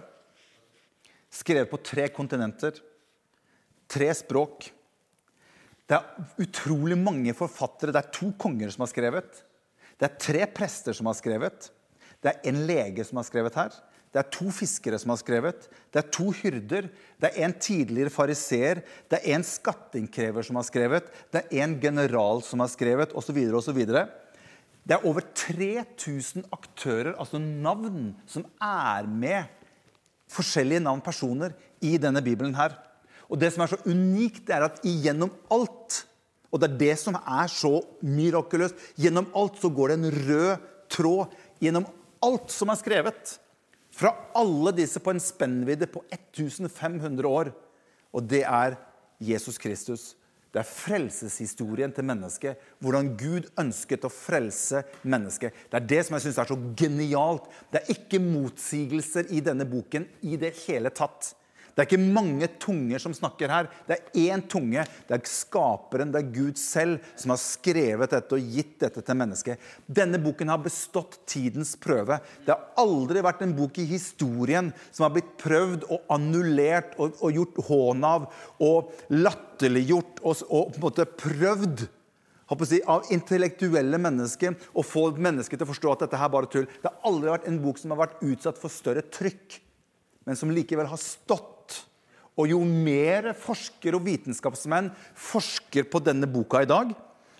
Skrevet 1.32 1.70
på 1.70 1.80
tre 1.84 2.08
kontinenter. 2.12 2.80
Tre 3.88 4.08
språk. 4.16 4.70
Det 5.84 5.96
er 5.96 6.44
utrolig 6.44 6.96
mange 7.00 7.36
forfattere. 7.36 7.92
Det 7.92 8.00
er 8.00 8.12
to 8.16 8.30
konger 8.40 8.72
som 8.72 8.86
har 8.86 8.92
skrevet. 8.92 9.40
Det 10.00 10.08
er 10.08 10.20
tre 10.20 10.46
prester 10.48 10.96
som 10.96 11.08
har 11.08 11.16
skrevet. 11.20 11.68
Det 12.24 12.32
er 12.32 12.48
en 12.50 12.64
lege 12.68 13.04
som 13.04 13.20
har 13.20 13.28
skrevet 13.28 13.56
her. 13.60 13.76
Det 14.14 14.20
er 14.22 14.30
to 14.30 14.46
fiskere 14.54 14.98
som 15.02 15.10
har 15.10 15.18
skrevet. 15.18 15.64
Det 15.90 15.98
er 15.98 16.10
to 16.14 16.28
hyrder. 16.38 16.86
Det 17.18 17.32
er 17.32 17.48
en 17.48 17.54
tidligere 17.58 18.12
fariseer. 18.14 18.84
Det 19.10 19.18
er 19.18 19.34
en 19.34 19.42
skatteinnkrever 19.42 20.46
som 20.46 20.60
har 20.60 20.66
skrevet. 20.68 21.08
Det 21.34 21.42
er 21.42 21.64
en 21.64 21.74
general 21.82 22.44
som 22.46 22.62
har 22.62 22.70
skrevet, 22.70 23.10
osv. 23.18 23.40
osv. 23.58 23.80
Det 24.84 24.94
er 24.94 25.08
over 25.10 25.26
3000 25.34 26.46
aktører, 26.54 27.16
altså 27.18 27.42
navn, 27.42 28.14
som 28.30 28.46
er 28.62 29.10
med. 29.10 29.50
Forskjellige 30.30 30.84
navn, 30.86 31.02
personer, 31.02 31.58
i 31.82 31.96
denne 31.98 32.22
bibelen 32.22 32.54
her. 32.54 32.78
Og 33.26 33.40
det 33.42 33.50
som 33.50 33.66
er 33.66 33.74
så 33.74 33.82
unikt, 33.82 34.46
er 34.46 34.68
at 34.68 34.82
igjennom 34.86 35.32
alt 35.50 36.04
Og 36.54 36.60
det 36.62 36.68
er 36.68 36.78
det 36.78 36.94
som 37.00 37.16
er 37.18 37.48
så 37.50 37.80
mirakuløst. 38.06 38.78
Gjennom 38.94 39.26
alt 39.34 39.56
så 39.58 39.66
går 39.74 39.90
det 39.90 39.94
en 39.98 40.18
rød 40.28 40.68
tråd. 40.86 41.32
Gjennom 41.58 41.88
alt 42.22 42.52
som 42.54 42.70
er 42.70 42.78
skrevet. 42.78 43.32
Fra 43.94 44.10
alle 44.34 44.72
disse 44.74 45.00
på 45.02 45.12
en 45.14 45.22
spennvidde 45.22 45.86
på 45.90 46.02
1500 46.10 47.30
år. 47.30 47.52
Og 48.14 48.26
det 48.26 48.42
er 48.42 48.76
Jesus 49.22 49.58
Kristus. 49.58 50.14
Det 50.54 50.60
er 50.62 50.70
frelseshistorien 50.70 51.92
til 51.94 52.06
mennesket. 52.06 52.58
Hvordan 52.78 53.12
Gud 53.18 53.48
ønsket 53.58 54.06
å 54.06 54.10
frelse 54.12 54.84
mennesket. 55.02 55.54
Det 55.70 55.80
er 55.80 55.88
det 55.90 56.02
som 56.06 56.14
jeg 56.14 56.26
syns 56.28 56.38
er 56.42 56.50
så 56.50 56.58
genialt. 56.78 57.48
Det 57.70 57.80
er 57.80 57.96
ikke 57.96 58.22
motsigelser 58.22 59.32
i 59.34 59.42
denne 59.42 59.66
boken 59.66 60.06
i 60.22 60.38
det 60.38 60.52
hele 60.64 60.94
tatt. 60.94 61.32
Det 61.74 61.82
er 61.82 61.88
ikke 61.88 62.14
mange 62.14 62.46
tunger 62.62 63.02
som 63.02 63.14
snakker 63.16 63.50
her. 63.50 63.68
Det 63.88 63.96
er 63.96 64.18
én 64.28 64.42
tunge. 64.46 64.84
Det 65.08 65.16
er 65.16 65.24
skaperen, 65.26 66.12
det 66.14 66.20
er 66.20 66.30
Gud 66.34 66.60
selv, 66.60 67.00
som 67.18 67.32
har 67.34 67.40
skrevet 67.42 68.14
dette 68.14 68.36
og 68.36 68.52
gitt 68.54 68.76
dette 68.84 69.02
til 69.02 69.18
mennesket. 69.18 69.64
Denne 69.90 70.20
boken 70.22 70.52
har 70.52 70.62
bestått 70.62 71.18
tidens 71.30 71.74
prøve. 71.80 72.20
Det 72.46 72.54
har 72.54 72.78
aldri 72.78 73.24
vært 73.26 73.42
en 73.42 73.56
bok 73.58 73.80
i 73.82 73.88
historien 73.90 74.70
som 74.90 75.08
har 75.08 75.16
blitt 75.16 75.34
prøvd 75.42 75.88
og 75.90 76.14
annullert 76.14 76.94
og, 76.94 77.18
og 77.18 77.40
gjort 77.40 77.60
hån 77.66 78.06
av 78.06 78.30
og 78.62 78.94
latterliggjort 79.10 80.22
og, 80.22 80.46
og 80.46 80.72
på 80.76 80.78
en 80.78 80.86
måte 80.88 81.10
prøvd 81.10 81.86
Si, 82.68 82.76
av 82.86 83.08
intellektuelle 83.10 83.96
mennesker 83.98 84.52
å 84.76 84.82
få 84.84 85.06
mennesker 85.16 85.56
til 85.56 85.64
å 85.64 85.70
forstå 85.70 85.92
at 85.94 86.02
dette 86.04 86.18
her 86.20 86.28
bare 86.30 86.50
tull. 86.52 86.66
Det 86.68 86.90
har 86.90 87.08
aldri 87.08 87.32
vært 87.32 87.48
en 87.48 87.56
bok 87.62 87.80
som 87.80 87.94
har 87.94 88.02
vært 88.02 88.20
utsatt 88.22 88.60
for 88.60 88.70
større 88.70 89.02
trykk, 89.08 89.56
men 90.28 90.38
som 90.38 90.52
likevel 90.52 90.90
har 90.90 91.00
stått 91.00 91.53
og 92.34 92.50
jo 92.50 92.60
mer 92.66 93.32
forskere 93.38 93.98
og 93.98 94.06
vitenskapsmenn 94.06 94.90
forsker 95.14 95.86
på 95.90 96.02
denne 96.02 96.28
boka 96.30 96.64
i 96.64 96.70
dag, 96.70 96.92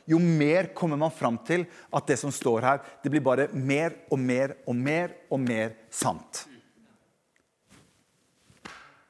jo 0.07 0.18
mer 0.20 0.68
kommer 0.76 1.00
man 1.00 1.12
fram 1.14 1.38
til 1.48 1.64
at 1.94 2.09
det 2.09 2.18
som 2.20 2.33
står 2.35 2.66
her, 2.66 2.83
det 3.02 3.12
blir 3.12 3.24
bare 3.24 3.48
mer 3.52 3.96
og 4.12 4.20
mer 4.20 4.59
og 4.68 4.76
mer 4.76 5.14
og 5.33 5.40
mer 5.40 5.72
sant. 5.92 6.44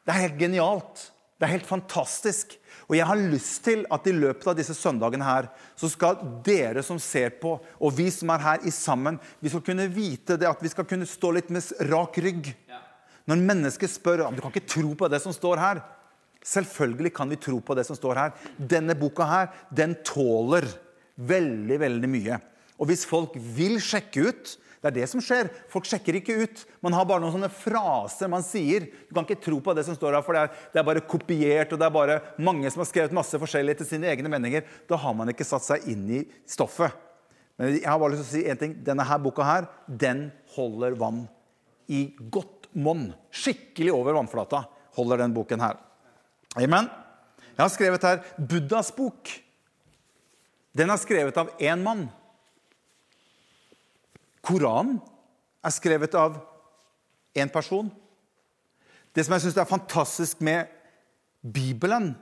Det 0.04 0.12
er 0.12 0.26
helt 0.26 0.38
genialt. 0.38 1.08
Det 1.34 1.48
er 1.48 1.56
helt 1.56 1.66
fantastisk. 1.66 2.54
Og 2.86 2.94
jeg 2.98 3.06
har 3.08 3.18
lyst 3.18 3.62
til 3.64 3.82
at 3.92 4.06
i 4.06 4.14
løpet 4.14 4.46
av 4.50 4.56
disse 4.58 4.76
søndagene 4.76 5.26
her, 5.26 5.48
så 5.74 5.88
skal 5.90 6.20
dere 6.46 6.84
som 6.84 7.00
ser 7.00 7.32
på, 7.40 7.56
og 7.80 7.96
vi 7.96 8.06
som 8.12 8.30
er 8.34 8.44
her 8.44 8.66
i 8.68 8.72
sammen, 8.74 9.18
vi 9.40 9.50
skal 9.50 9.64
kunne 9.64 9.88
vite 9.92 10.36
det 10.40 10.48
at 10.48 10.62
vi 10.62 10.70
skal 10.72 10.86
kunne 10.88 11.08
stå 11.08 11.32
litt 11.34 11.50
med 11.54 11.72
rak 11.90 12.20
rygg. 12.22 12.52
Når 13.30 13.40
mennesker 13.40 13.88
spør 13.88 14.26
om 14.26 14.36
du 14.36 14.42
kan 14.44 14.52
ikke 14.52 14.68
tro 14.68 14.90
på 14.98 15.08
det 15.08 15.22
som 15.24 15.34
står 15.34 15.60
her 15.62 15.82
Selvfølgelig 16.44 17.14
kan 17.16 17.30
vi 17.32 17.40
tro 17.40 17.56
på 17.64 17.72
det 17.72 17.86
som 17.88 17.96
står 17.96 18.18
her. 18.20 18.32
Denne 18.58 18.92
boka 18.98 19.24
her, 19.24 19.46
den 19.72 19.94
tåler 20.04 20.66
veldig, 21.16 21.78
veldig 21.80 22.10
mye. 22.10 22.36
Og 22.76 22.90
hvis 22.90 23.06
folk 23.08 23.32
vil 23.56 23.78
sjekke 23.82 24.28
ut 24.28 24.58
Det 24.84 24.90
er 24.90 24.96
det 24.98 25.06
som 25.08 25.22
skjer. 25.24 25.48
Folk 25.72 25.86
sjekker 25.88 26.18
ikke 26.18 26.34
ut. 26.44 26.62
Man 26.84 26.92
har 26.92 27.06
bare 27.08 27.22
noen 27.22 27.32
sånne 27.32 27.48
fraser 27.48 28.28
man 28.28 28.42
sier. 28.44 28.84
Du 29.08 29.14
kan 29.16 29.24
ikke 29.24 29.40
tro 29.46 29.56
på 29.64 29.72
det 29.72 29.86
som 29.86 29.96
står 29.96 30.18
her, 30.18 30.24
for 30.26 30.36
det 30.36 30.42
er, 30.42 30.58
det 30.74 30.82
er 30.82 30.84
bare 30.84 31.00
kopiert, 31.08 31.72
og 31.72 31.80
det 31.80 31.86
er 31.86 31.94
bare 31.94 32.18
mange 32.36 32.68
som 32.68 32.82
har 32.82 32.90
skrevet 32.90 33.16
masse 33.16 33.40
forskjellig 33.40 33.78
til 33.78 33.88
sine 33.88 34.10
egne 34.12 34.28
meninger. 34.28 34.66
Da 34.84 34.98
har 35.00 35.16
man 35.16 35.32
ikke 35.32 35.46
satt 35.48 35.64
seg 35.64 35.88
inn 35.88 36.04
i 36.12 36.20
stoffet. 36.44 36.92
Men 37.56 37.72
jeg 37.78 37.88
har 37.88 37.96
bare 38.02 38.12
lyst 38.12 38.28
til 38.28 38.28
å 38.28 38.34
si 38.34 38.44
en 38.52 38.60
ting. 38.60 38.76
Denne 38.84 39.08
her 39.08 39.24
boka 39.24 39.48
her, 39.48 39.70
den 39.88 40.26
holder 40.52 41.00
vann 41.00 41.24
i 41.88 42.10
godt 42.28 42.53
monn. 42.74 43.08
Skikkelig 43.34 43.92
over 43.94 44.18
vannflata 44.18 44.64
holder 44.96 45.24
den 45.24 45.34
boken 45.34 45.62
her. 45.62 45.78
Amen. 46.58 46.90
Jeg 47.54 47.62
har 47.62 47.72
skrevet 47.72 48.06
her 48.06 48.22
Buddhas 48.38 48.90
bok. 48.94 49.30
Den 50.74 50.90
er 50.90 50.98
skrevet 50.98 51.36
av 51.38 51.52
én 51.62 51.82
mann. 51.82 52.06
Koranen 54.44 54.98
er 55.64 55.74
skrevet 55.74 56.14
av 56.18 56.40
én 57.34 57.50
person. 57.50 57.90
Det 59.14 59.22
som 59.24 59.36
jeg 59.36 59.46
syns 59.46 59.60
er 59.62 59.70
fantastisk 59.70 60.42
med 60.42 60.70
Bibelen, 61.40 62.12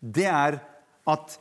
det 0.00 0.28
er 0.30 0.60
at 1.06 1.36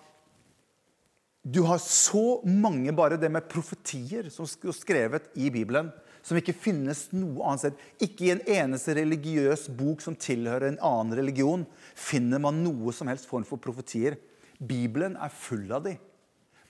du 1.45 1.61
har 1.67 1.77
så 1.81 2.41
mange 2.49 2.93
bare 2.97 3.19
det 3.21 3.29
med 3.29 3.45
profetier 3.49 4.31
som 4.33 4.47
er 4.47 4.73
skrevet 4.73 5.29
i 5.37 5.51
Bibelen 5.53 5.91
som 6.25 6.39
ikke 6.39 6.55
finnes 6.57 7.05
noe 7.13 7.43
annet 7.45 7.61
sted. 7.61 7.83
Ikke 8.01 8.25
i 8.25 8.31
en 8.33 8.43
eneste 8.57 8.95
religiøs 8.97 9.67
bok 9.77 10.01
som 10.01 10.17
tilhører 10.17 10.71
en 10.71 10.81
annen 10.81 11.13
religion, 11.19 11.65
finner 11.93 12.41
man 12.41 12.63
noe 12.65 12.93
som 12.95 13.11
helst 13.11 13.29
form 13.29 13.45
for 13.47 13.61
profetier. 13.61 14.17
Bibelen 14.57 15.19
er 15.21 15.33
full 15.33 15.67
av 15.75 15.85
de. 15.85 15.93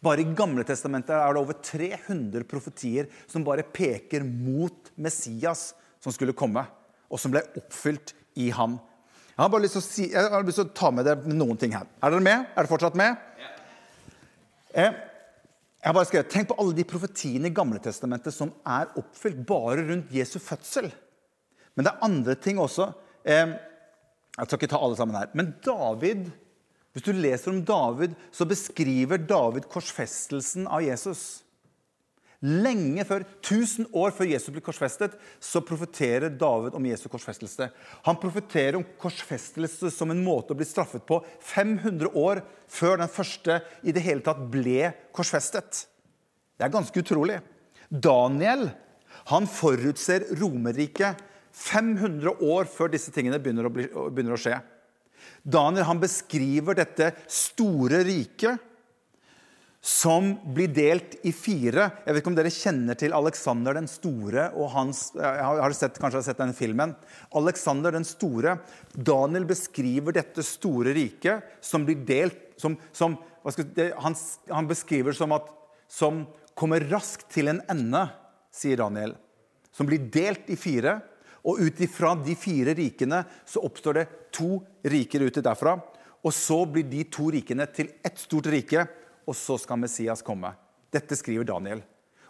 Bare 0.03 0.21
i 0.21 0.33
Gamle 0.37 0.65
Testamentet 0.67 1.15
er 1.15 1.33
det 1.33 1.41
over 1.41 1.57
300 1.63 2.43
profetier 2.49 3.07
som 3.31 3.45
bare 3.47 3.63
peker 3.63 4.25
mot 4.27 4.91
Messias 5.01 5.71
som 6.03 6.13
skulle 6.13 6.35
komme, 6.37 6.65
og 7.09 7.21
som 7.21 7.33
ble 7.33 7.41
oppfylt 7.57 8.13
i 8.37 8.51
ham. 8.53 8.75
Jeg 9.35 9.41
har 9.41 9.51
bare 9.51 9.65
lyst 9.65 9.79
til 9.79 9.81
å, 9.81 9.87
si, 9.87 10.05
lyst 10.47 10.59
til 10.61 10.67
å 10.67 10.75
ta 10.77 10.91
med 10.93 11.07
dere 11.07 11.31
noen 11.31 11.57
ting 11.59 11.73
her. 11.75 11.87
Er 12.03 12.13
dere 12.13 12.23
med? 12.23 12.45
Er 12.51 12.61
dere 12.61 12.71
fortsatt 12.71 12.99
med? 12.99 13.17
Ja. 13.39 13.49
Eh, 14.75 14.99
jeg 15.85 15.91
har 15.91 15.97
bare 15.99 16.07
skrevet, 16.09 16.31
Tenk 16.33 16.47
på 16.49 16.55
alle 16.57 16.73
de 16.73 16.83
profetiene 16.89 17.51
i 17.51 17.53
Gamletestamentet 17.53 18.33
som 18.33 18.49
er 18.65 18.89
oppfylt 18.97 19.43
bare 19.45 19.83
rundt 19.85 20.13
Jesu 20.17 20.39
fødsel. 20.41 20.87
Men 21.77 21.85
det 21.85 21.91
er 21.91 22.07
andre 22.07 22.33
ting 22.41 22.57
også. 22.57 22.87
Jeg 23.21 24.47
skal 24.47 24.57
ikke 24.57 24.71
ta 24.71 24.79
alle 24.81 24.97
sammen 24.97 25.19
her. 25.19 25.29
Men 25.37 25.51
David, 25.61 26.31
hvis 26.89 27.05
du 27.05 27.11
leser 27.13 27.53
om 27.53 27.61
David, 27.69 28.15
så 28.33 28.49
beskriver 28.49 29.21
David 29.29 29.69
korsfestelsen 29.69 30.65
av 30.65 30.81
Jesus. 30.81 31.44
Lenge 32.43 33.05
før, 33.07 33.23
1000 33.39 33.87
år 33.95 34.11
før 34.15 34.27
Jesus 34.27 34.51
blir 34.53 34.63
korsfestet, 34.65 35.15
så 35.39 35.61
profeterer 35.65 36.33
David 36.35 36.75
om 36.75 36.85
Jesu 36.85 37.07
korsfestelse. 37.11 37.69
Han 38.05 38.19
profeterer 38.21 38.77
om 38.79 38.85
korsfestelse 39.01 39.91
som 39.93 40.11
en 40.11 40.23
måte 40.25 40.53
å 40.53 40.59
bli 40.59 40.67
straffet 40.67 41.05
på 41.07 41.21
500 41.39 42.11
år 42.11 42.43
før 42.67 42.99
den 43.01 43.11
første 43.11 43.61
i 43.87 43.95
det 43.95 44.03
hele 44.05 44.25
tatt 44.25 44.43
ble 44.51 44.91
korsfestet. 45.15 45.85
Det 46.55 46.67
er 46.67 46.75
ganske 46.75 47.01
utrolig. 47.01 47.39
Daniel 47.89 48.67
han 49.31 49.47
forutser 49.49 50.27
Romerriket 50.37 51.21
500 51.55 52.43
år 52.43 52.67
før 52.67 52.91
disse 52.91 53.13
tingene 53.15 53.39
begynner 53.39 53.69
å, 53.69 53.73
bli, 53.73 53.87
begynner 53.87 54.35
å 54.35 54.41
skje. 54.41 54.59
Daniel 55.41 55.87
han 55.87 56.01
beskriver 56.01 56.77
dette 56.77 57.13
store 57.31 58.03
riket 58.05 58.59
som 59.85 60.31
blir 60.53 60.71
delt 60.73 61.13
i 61.29 61.29
fire. 61.29 61.83
Jeg 62.01 62.15
vet 62.15 62.23
ikke 62.23 62.31
om 62.31 62.37
dere 62.39 62.51
kjenner 62.53 62.97
til 62.97 63.13
Alexander 63.13 63.75
den 63.77 63.85
store 63.89 64.47
og 64.57 64.71
hans 64.73 65.01
jeg 65.13 65.43
har 65.45 65.75
sett, 65.77 65.99
Kanskje 66.01 66.23
har 66.23 66.25
sett 66.25 66.41
den 66.41 66.55
filmen. 66.57 66.95
Alexander 67.37 67.93
den 67.93 68.07
store. 68.07 68.55
Daniel 68.97 69.45
beskriver 69.45 70.17
dette 70.17 70.41
store 70.41 70.95
riket 70.97 71.61
som 71.61 71.85
blir 71.85 72.01
delt 72.01 72.57
som, 72.57 72.79
som 72.97 73.19
det, 73.77 73.91
han, 74.01 74.17
han, 74.49 74.65
beskriver 74.65 75.13
det 75.13 75.19
som 75.19 75.37
at 75.37 75.53
som 75.91 76.23
kommer 76.57 76.81
raskt 76.89 77.29
til 77.35 77.53
en 77.53 77.61
ende, 77.69 78.07
sier 78.49 78.81
Daniel. 78.81 79.13
Som 79.69 79.85
blir 79.85 80.09
delt 80.09 80.49
i 80.49 80.57
fire. 80.57 80.97
Og 81.45 81.61
ut 81.61 81.85
ifra 81.85 82.15
de 82.17 82.33
fire 82.33 82.73
rikene 82.73 83.21
så 83.45 83.61
oppstår 83.67 84.01
det 84.01 84.09
to 84.33 84.63
riker 84.81 85.29
ute 85.29 85.45
derfra. 85.45 85.77
Og 86.25 86.33
så 86.33 86.63
blir 86.65 86.89
de 86.89 87.05
to 87.05 87.29
rikene 87.29 87.69
til 87.69 87.93
ett 88.01 88.17
stort 88.17 88.49
rike 88.49 88.89
og 89.25 89.35
så 89.37 89.57
skal 89.61 89.81
Messias 89.81 90.23
komme. 90.25 90.53
Dette 90.93 91.17
skriver 91.17 91.47
Daniel. 91.47 91.81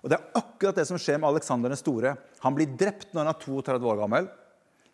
Og 0.02 0.10
Det 0.10 0.18
er 0.20 0.38
akkurat 0.38 0.78
det 0.78 0.86
som 0.86 1.00
skjer 1.02 1.18
med 1.18 1.32
Aleksander 1.32 1.72
den 1.74 1.80
store. 1.80 2.16
Han 2.44 2.56
blir 2.58 2.76
drept 2.78 3.14
når 3.14 3.26
han 3.26 3.32
er 3.32 3.40
32 3.42 3.90
år 3.90 4.02
gammel. 4.04 4.28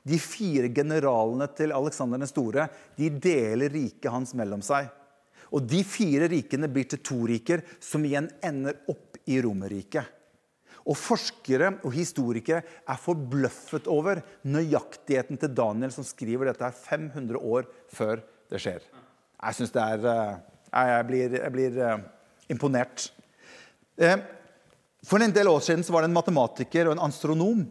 De 0.07 0.17
fire 0.17 0.69
generalene 0.73 1.45
til 1.53 1.73
Aleksander 1.75 2.21
den 2.21 2.29
store 2.29 2.69
de 2.97 3.09
deler 3.21 3.69
riket 3.73 4.11
hans 4.13 4.33
mellom 4.37 4.63
seg. 4.65 4.87
Og 5.51 5.67
De 5.67 5.81
fire 5.83 6.29
rikene 6.31 6.69
blir 6.71 6.87
til 6.87 7.01
to 7.03 7.19
riker, 7.27 7.61
som 7.83 8.05
igjen 8.07 8.29
ender 8.39 8.79
opp 8.89 9.19
i 9.27 9.41
Romerriket. 9.43 10.07
Og 10.87 10.97
forskere 10.97 11.73
og 11.83 11.91
historikere 11.93 12.63
er 12.63 13.01
forbløffet 13.03 13.89
over 13.91 14.23
nøyaktigheten 14.47 15.37
til 15.37 15.51
Daniel, 15.53 15.91
som 15.93 16.07
skriver 16.07 16.49
dette 16.49 16.65
her 16.65 16.73
500 16.73 17.37
år 17.37 17.67
før 17.91 18.23
det 18.49 18.63
skjer. 18.63 18.87
Jeg 19.41 19.57
syns 19.57 19.75
det 19.75 19.83
er 19.83 20.07
eh, 20.07 20.39
Jeg 20.71 21.07
blir, 21.09 21.35
jeg 21.35 21.51
blir 21.51 21.77
eh, 21.83 21.99
imponert. 22.53 23.09
Eh, 23.99 24.17
for 25.03 25.23
en 25.23 25.33
del 25.35 25.49
år 25.51 25.59
siden 25.65 25.83
var 25.91 26.03
det 26.03 26.11
en 26.11 26.15
matematiker 26.15 26.87
og 26.87 26.95
en 26.95 27.05
astronom. 27.07 27.63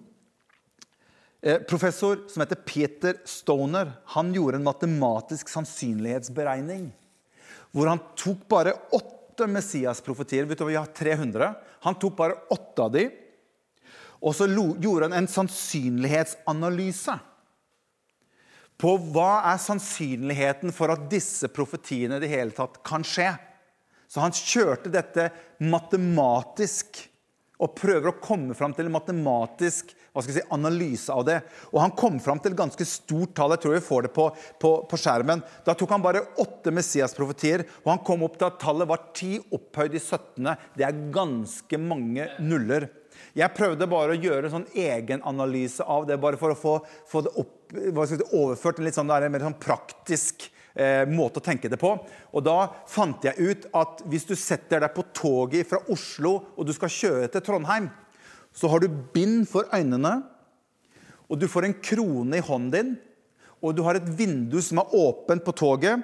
Professor 1.71 2.19
som 2.29 2.43
heter 2.43 2.59
Peter 2.69 3.17
Stoner 3.25 3.95
han 4.13 4.35
gjorde 4.35 4.59
en 4.59 4.67
matematisk 4.67 5.49
sannsynlighetsberegning. 5.49 6.91
Hvor 7.73 7.89
han 7.89 8.03
tok 8.19 8.43
bare 8.51 8.75
åtte 8.93 9.47
Messias-profetier. 9.49 10.45
Vi 10.45 10.77
har 10.77 10.91
300. 10.93 11.55
Han 11.87 11.97
tok 11.97 12.19
bare 12.19 12.37
åtte 12.53 12.85
av 12.85 12.93
dem. 12.93 13.15
Og 14.21 14.37
så 14.37 14.51
gjorde 14.51 15.09
han 15.09 15.17
en 15.17 15.31
sannsynlighetsanalyse 15.33 17.17
på 18.81 18.97
hva 19.13 19.43
er 19.53 19.61
sannsynligheten 19.61 20.73
for 20.73 20.93
at 20.95 21.07
disse 21.13 21.51
profetiene 21.53 22.17
i 22.17 22.25
det 22.25 22.33
hele 22.33 22.57
tatt 22.57 22.81
kan 22.87 23.05
skje. 23.05 23.29
Så 24.11 24.23
han 24.25 24.35
kjørte 24.35 24.91
dette 24.91 25.29
matematisk 25.63 27.05
og 27.61 27.75
prøver 27.77 28.09
å 28.11 28.21
komme 28.23 28.57
fram 28.57 28.73
til 28.75 28.89
en 28.89 28.95
matematisk 28.97 29.93
si, 30.25 30.41
analyse 30.51 31.13
av 31.13 31.27
det. 31.29 31.37
Og 31.71 31.81
han 31.83 31.93
kom 31.97 32.17
fram 32.23 32.41
til 32.41 32.55
et 32.55 32.59
ganske 32.59 32.87
stort 32.89 33.35
tall. 33.37 33.53
Jeg 33.55 33.63
tror 33.63 33.77
vi 33.77 33.83
får 33.85 34.07
det 34.07 34.13
på, 34.17 34.27
på, 34.63 34.73
på 34.89 35.01
skjermen. 35.01 35.45
Da 35.67 35.77
tok 35.79 35.93
han 35.95 36.03
bare 36.05 36.25
åtte 36.41 36.73
Messias-profetier, 36.75 37.67
og 37.85 37.93
han 37.93 38.03
kom 38.07 38.25
opp 38.27 38.41
til 38.41 38.49
at 38.49 38.59
tallet 38.63 38.89
var 38.91 39.11
ti 39.17 39.37
opphøyd 39.53 39.95
i 39.95 40.03
17. 40.03 40.51
Det 40.79 40.89
er 40.89 41.05
ganske 41.15 41.83
mange 41.85 42.31
nuller. 42.41 42.89
Jeg 43.37 43.55
prøvde 43.55 43.91
bare 43.91 44.17
å 44.17 44.21
gjøre 44.21 44.49
en 44.49 44.57
sånn 44.57 44.69
egenanalyse 44.73 45.85
av 45.85 46.09
det, 46.09 46.19
bare 46.19 46.41
for 46.41 46.55
å 46.55 46.59
få, 46.59 46.77
få 47.11 47.27
det 47.29 47.37
opp, 47.39 47.60
si, 47.71 48.19
overført 48.37 48.81
en 48.81 48.87
litt 48.87 48.97
sånn, 48.97 49.11
mer 49.11 49.45
sånn 49.45 49.59
praktisk 49.61 50.49
eh, 50.75 51.07
måte 51.09 51.41
å 51.41 51.45
tenke 51.45 51.71
det 51.71 51.79
på. 51.81 51.93
Og 52.35 52.45
Da 52.45 52.59
fant 52.91 53.25
jeg 53.25 53.39
ut 53.39 53.67
at 53.77 54.05
hvis 54.11 54.29
du 54.29 54.35
setter 54.39 54.83
deg 54.85 54.95
på 54.97 55.07
toget 55.17 55.69
fra 55.71 55.83
Oslo 55.93 56.37
og 56.57 56.67
du 56.67 56.75
skal 56.77 56.93
kjøre 56.93 57.31
til 57.33 57.45
Trondheim, 57.47 57.91
så 58.53 58.71
har 58.71 58.83
du 58.83 58.89
bind 59.15 59.47
for 59.49 59.69
øynene, 59.75 60.21
og 61.31 61.39
du 61.39 61.47
får 61.47 61.69
en 61.69 61.79
krone 61.79 62.41
i 62.41 62.43
hånden 62.43 62.73
din, 62.75 62.97
og 63.63 63.77
du 63.77 63.85
har 63.87 63.99
et 63.99 64.09
vindu 64.19 64.59
som 64.65 64.81
er 64.83 64.97
åpent 64.97 65.45
på 65.47 65.55
toget. 65.55 66.03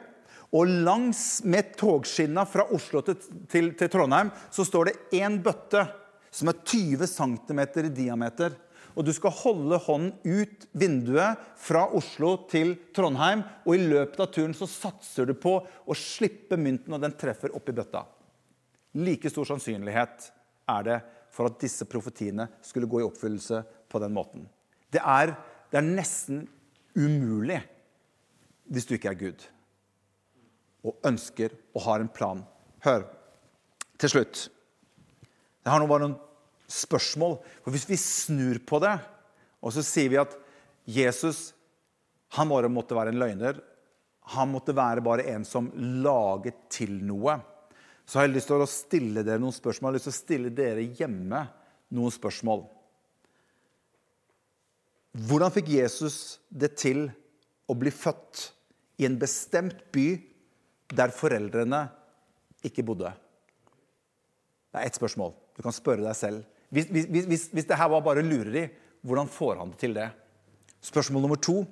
Og 0.55 0.69
langs 0.87 1.43
med 1.43 1.73
togskinna 1.77 2.45
fra 2.47 2.69
Oslo 2.73 3.03
til, 3.03 3.17
til, 3.51 3.73
til 3.75 3.91
Trondheim 3.91 4.31
så 4.55 4.63
står 4.65 4.89
det 4.89 5.19
én 5.19 5.41
bøtte 5.43 5.83
som 6.31 6.53
er 6.53 6.61
20 6.63 7.09
cm 7.11 7.63
i 7.83 7.91
diameter. 7.97 8.55
Og 8.97 9.05
du 9.05 9.13
skal 9.13 9.35
holde 9.43 9.79
hånden 9.85 10.15
ut 10.25 10.65
vinduet 10.73 11.41
fra 11.61 11.85
Oslo 11.97 12.33
til 12.49 12.73
Trondheim. 12.97 13.43
Og 13.69 13.77
i 13.77 13.89
løpet 13.93 14.23
av 14.25 14.31
turen 14.33 14.57
så 14.57 14.69
satser 14.71 15.29
du 15.29 15.35
på 15.37 15.59
å 15.61 15.97
slippe 15.97 16.57
mynten, 16.57 16.97
og 16.97 17.03
den 17.05 17.17
treffer 17.21 17.53
oppi 17.57 17.75
bøtta. 17.77 18.07
Like 18.97 19.29
stor 19.29 19.49
sannsynlighet 19.53 20.31
er 20.73 20.89
det 20.89 20.99
for 21.37 21.51
at 21.51 21.61
disse 21.61 21.85
profetiene 21.89 22.49
skulle 22.65 22.89
gå 22.89 23.03
i 23.03 23.07
oppfyllelse 23.07 23.61
på 23.93 24.01
den 24.01 24.15
måten. 24.17 24.47
Det 24.89 25.03
er, 25.05 25.35
det 25.69 25.83
er 25.83 25.91
nesten 25.91 26.47
umulig 26.97 27.61
hvis 28.73 28.89
du 28.89 28.97
ikke 28.97 29.13
er 29.13 29.21
Gud 29.21 29.45
og 30.87 31.07
ønsker 31.07 31.53
og 31.75 31.83
har 31.85 32.01
en 32.01 32.13
plan. 32.13 32.41
Hør 32.87 33.05
til 34.01 34.13
slutt. 34.13 34.47
Jeg 35.65 35.73
har 35.73 35.83
nå 35.83 35.89
bare 35.91 36.07
noen 36.07 36.19
spørsmål. 36.71 37.39
For 37.65 37.75
Hvis 37.75 37.89
vi 37.89 37.99
snur 38.01 38.61
på 38.67 38.81
det, 38.83 38.97
og 39.63 39.75
så 39.75 39.85
sier 39.85 40.13
vi 40.13 40.21
at 40.21 40.37
Jesus 40.87 41.51
han 42.37 42.51
bare 42.51 42.71
måtte 42.71 42.97
være 42.97 43.15
en 43.15 43.21
løgner, 43.23 43.61
han 44.35 44.51
måtte 44.51 44.75
være 44.75 45.05
bare 45.07 45.27
en 45.31 45.45
som 45.47 45.69
laget 46.03 46.59
til 46.73 46.97
noe, 47.07 47.39
så 48.07 48.19
har 48.19 48.27
jeg 48.27 48.37
lyst 48.37 48.51
til 48.51 48.63
å 48.63 48.71
stille 48.71 49.23
dere 49.27 49.43
noen 49.43 49.55
spørsmål. 49.55 49.91
Jeg 49.91 49.93
har 49.93 49.99
lyst 49.99 50.09
til 50.09 50.15
å 50.15 50.21
stille 50.21 50.51
dere 50.55 50.89
hjemme 50.99 51.43
noen 51.95 52.15
spørsmål. 52.15 52.65
Hvordan 55.27 55.55
fikk 55.55 55.71
Jesus 55.73 56.39
det 56.51 56.75
til 56.79 57.07
å 57.67 57.75
bli 57.79 57.91
født 57.95 58.51
i 59.01 59.07
en 59.09 59.17
bestemt 59.19 59.81
by 59.95 60.09
der 60.95 61.15
foreldrene 61.15 61.87
ikke 62.67 62.85
bodde? 62.87 63.11
Det 64.71 64.83
er 64.83 64.91
ett 64.91 64.99
spørsmål. 64.99 65.33
Du 65.57 65.65
kan 65.65 65.75
spørre 65.75 66.05
deg 66.05 66.19
selv. 66.19 66.45
Hvis, 66.77 66.91
hvis, 66.93 67.25
hvis, 67.25 67.45
hvis 67.57 67.69
det 67.69 67.79
her 67.81 67.89
var 67.89 68.05
bare 68.05 68.25
lureri, 68.25 68.67
hvordan 69.07 69.31
får 69.33 69.63
han 69.63 69.73
det 69.73 69.81
til 69.81 69.95
det? 69.97 70.11
Spørsmål 70.85 71.25
nummer 71.25 71.41
to. 71.41 71.63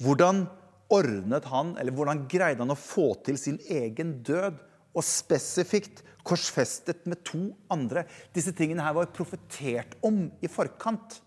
Hvordan 0.00 0.46
ordnet 0.92 1.44
han, 1.50 1.74
eller 1.80 1.92
hvordan 1.92 2.24
greide 2.30 2.62
han 2.62 2.72
å 2.72 2.78
få 2.78 3.10
til 3.26 3.36
sin 3.40 3.58
egen 3.68 4.20
død? 4.24 4.56
Og 4.96 5.04
spesifikt 5.04 6.00
korsfestet 6.24 7.04
med 7.04 7.20
to 7.26 7.50
andre. 7.68 8.06
Disse 8.32 8.54
tingene 8.56 8.84
her 8.86 8.96
var 8.96 9.12
profetert 9.12 9.92
om 10.06 10.22
i 10.40 10.48
forkant. 10.48 11.18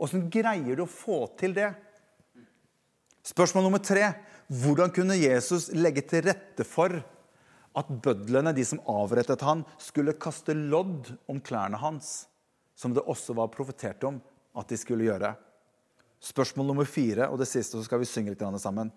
Åssen 0.00 0.28
greier 0.32 0.76
du 0.76 0.84
å 0.84 0.90
få 0.90 1.22
til 1.40 1.56
det? 1.56 1.70
Spørsmål 3.24 3.64
nummer 3.70 3.80
tre. 3.80 4.04
Hvordan 4.52 4.92
kunne 4.92 5.16
Jesus 5.16 5.70
legge 5.72 6.04
til 6.12 6.26
rette 6.28 6.66
for 6.68 7.00
at 7.78 7.90
bødlene, 8.02 8.52
de 8.54 8.64
som 8.66 8.80
avrettet 8.90 9.42
han, 9.46 9.62
skulle 9.78 10.18
kaste 10.18 10.54
lodd 10.56 11.12
om 11.30 11.38
klærne 11.44 11.78
hans, 11.78 12.26
som 12.74 12.94
det 12.96 13.04
også 13.06 13.36
var 13.38 13.52
profetert 13.52 14.02
om 14.08 14.18
at 14.58 14.70
de 14.70 14.78
skulle 14.80 15.06
gjøre. 15.06 15.34
Spørsmål 16.20 16.66
nummer 16.72 16.88
fire, 16.88 17.28
og 17.30 17.38
det 17.40 17.48
siste, 17.48 17.78
så 17.78 17.86
skal 17.86 18.02
vi 18.02 18.08
synge 18.08 18.34
litt 18.34 18.42
sammen. 18.60 18.90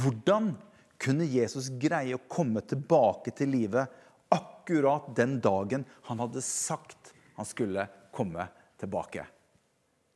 Hvordan 0.00 0.54
kunne 0.98 1.26
Jesus 1.28 1.68
greie 1.68 2.16
å 2.16 2.24
komme 2.30 2.62
tilbake 2.64 3.34
til 3.36 3.52
livet 3.52 4.00
akkurat 4.34 5.10
den 5.14 5.36
dagen 5.44 5.84
han 6.08 6.22
hadde 6.22 6.42
sagt 6.42 7.12
han 7.36 7.46
skulle 7.46 7.86
komme 8.14 8.48
tilbake? 8.80 9.26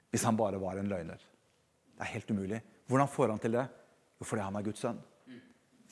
Hvis 0.08 0.24
han 0.24 0.38
bare 0.38 0.58
var 0.58 0.80
en 0.80 0.88
løgner. 0.88 1.20
Det 1.98 2.06
er 2.06 2.14
helt 2.14 2.30
umulig. 2.32 2.62
Hvordan 2.88 3.10
får 3.12 3.34
han 3.34 3.42
til 3.42 3.58
det? 3.58 3.66
Jo, 4.18 4.26
fordi 4.26 4.42
han 4.46 4.56
er 4.56 4.66
Guds 4.66 4.82
sønn. 4.82 5.00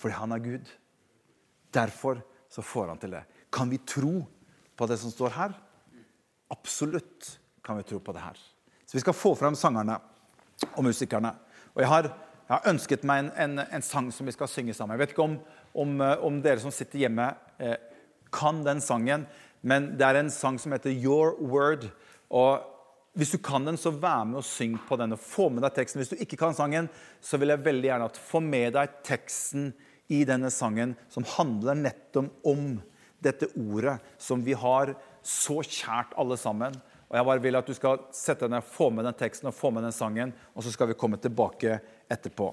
Fordi 0.01 0.17
han 0.17 0.33
er 0.33 0.43
Gud. 0.43 0.71
Derfor 1.77 2.23
så 2.53 2.65
får 2.65 2.93
han 2.93 3.01
til 3.01 3.15
det. 3.17 3.23
Kan 3.53 3.71
vi 3.71 3.79
tro 3.79 4.21
på 4.77 4.89
det 4.89 4.99
som 5.01 5.13
står 5.13 5.35
her? 5.37 5.57
Absolutt 6.53 7.33
kan 7.65 7.79
vi 7.79 7.87
tro 7.89 8.01
på 8.01 8.15
det 8.15 8.23
her. 8.23 8.39
Så 8.87 8.97
vi 8.97 9.03
skal 9.03 9.17
få 9.17 9.35
frem 9.37 9.57
sangerne 9.59 9.99
og 10.75 10.85
musikerne. 10.87 11.33
Og 11.75 11.83
jeg 11.83 11.91
har, 11.91 12.09
jeg 12.47 12.55
har 12.55 12.71
ønsket 12.71 13.05
meg 13.09 13.25
en, 13.25 13.33
en, 13.45 13.65
en, 13.67 13.85
sang 13.85 14.13
som 14.15 14.29
vi 14.29 14.35
skal 14.35 14.49
synge 14.49 14.77
sammen. 14.77 14.95
Jeg 14.95 15.03
vet 15.03 15.17
ikke 15.17 15.27
om, 15.27 15.37
om, 15.75 15.99
om 16.29 16.39
dere 16.45 16.63
som 16.63 16.73
sitter 16.73 17.03
hjemme, 17.03 17.27
eh, 17.59 17.77
kan 18.33 18.63
den 18.67 18.81
sangen, 18.85 19.27
men 19.67 19.93
det 19.99 20.07
er 20.07 20.21
en 20.21 20.31
sang 20.31 20.61
som 20.63 20.73
heter 20.77 20.95
Your 20.95 21.35
Word. 21.41 21.89
Og 22.31 22.63
hvis 23.17 23.33
du 23.35 23.39
kan 23.43 23.65
den, 23.67 23.79
så 23.81 23.91
vær 23.91 24.27
med 24.29 24.43
og 24.43 24.47
syng 24.47 24.77
på 24.89 24.97
den. 25.01 25.17
og 25.17 25.21
Få 25.23 25.49
med 25.51 25.65
deg 25.65 25.75
teksten. 25.75 26.03
Hvis 26.03 26.13
du 26.13 26.21
ikke 26.21 26.39
kan 26.41 26.55
sangen, 26.55 26.91
så 27.21 27.41
vil 27.41 27.53
jeg 27.53 27.65
veldig 27.65 27.91
gjerne 27.91 28.09
at 28.11 28.21
få 28.21 28.43
med 28.45 28.77
deg 28.77 28.99
teksten 29.07 29.71
i 30.09 30.23
denne 30.29 30.51
sangen 30.55 30.95
som 31.13 31.27
handler 31.37 31.79
nettopp 31.79 32.47
om 32.47 32.77
dette 33.23 33.49
ordet 33.59 33.97
som 34.23 34.43
vi 34.45 34.55
har 34.57 34.95
så 35.27 35.59
kjært 35.65 36.15
alle 36.21 36.37
sammen. 36.39 36.77
Og 37.07 37.17
Jeg 37.17 37.27
bare 37.29 37.43
vil 37.43 37.59
at 37.59 37.67
du 37.67 37.75
skal 37.75 38.03
sette 38.15 38.47
deg 38.47 38.57
ned, 38.57 38.67
få 38.67 38.91
med 38.91 39.07
den 39.07 39.17
teksten 39.19 39.51
og 39.51 39.57
få 39.57 39.71
med 39.75 39.87
den 39.87 39.95
sangen, 39.95 40.35
og 40.55 40.65
så 40.65 40.73
skal 40.75 40.91
vi 40.91 40.99
komme 40.99 41.19
tilbake 41.23 41.79
etterpå. 42.11 42.51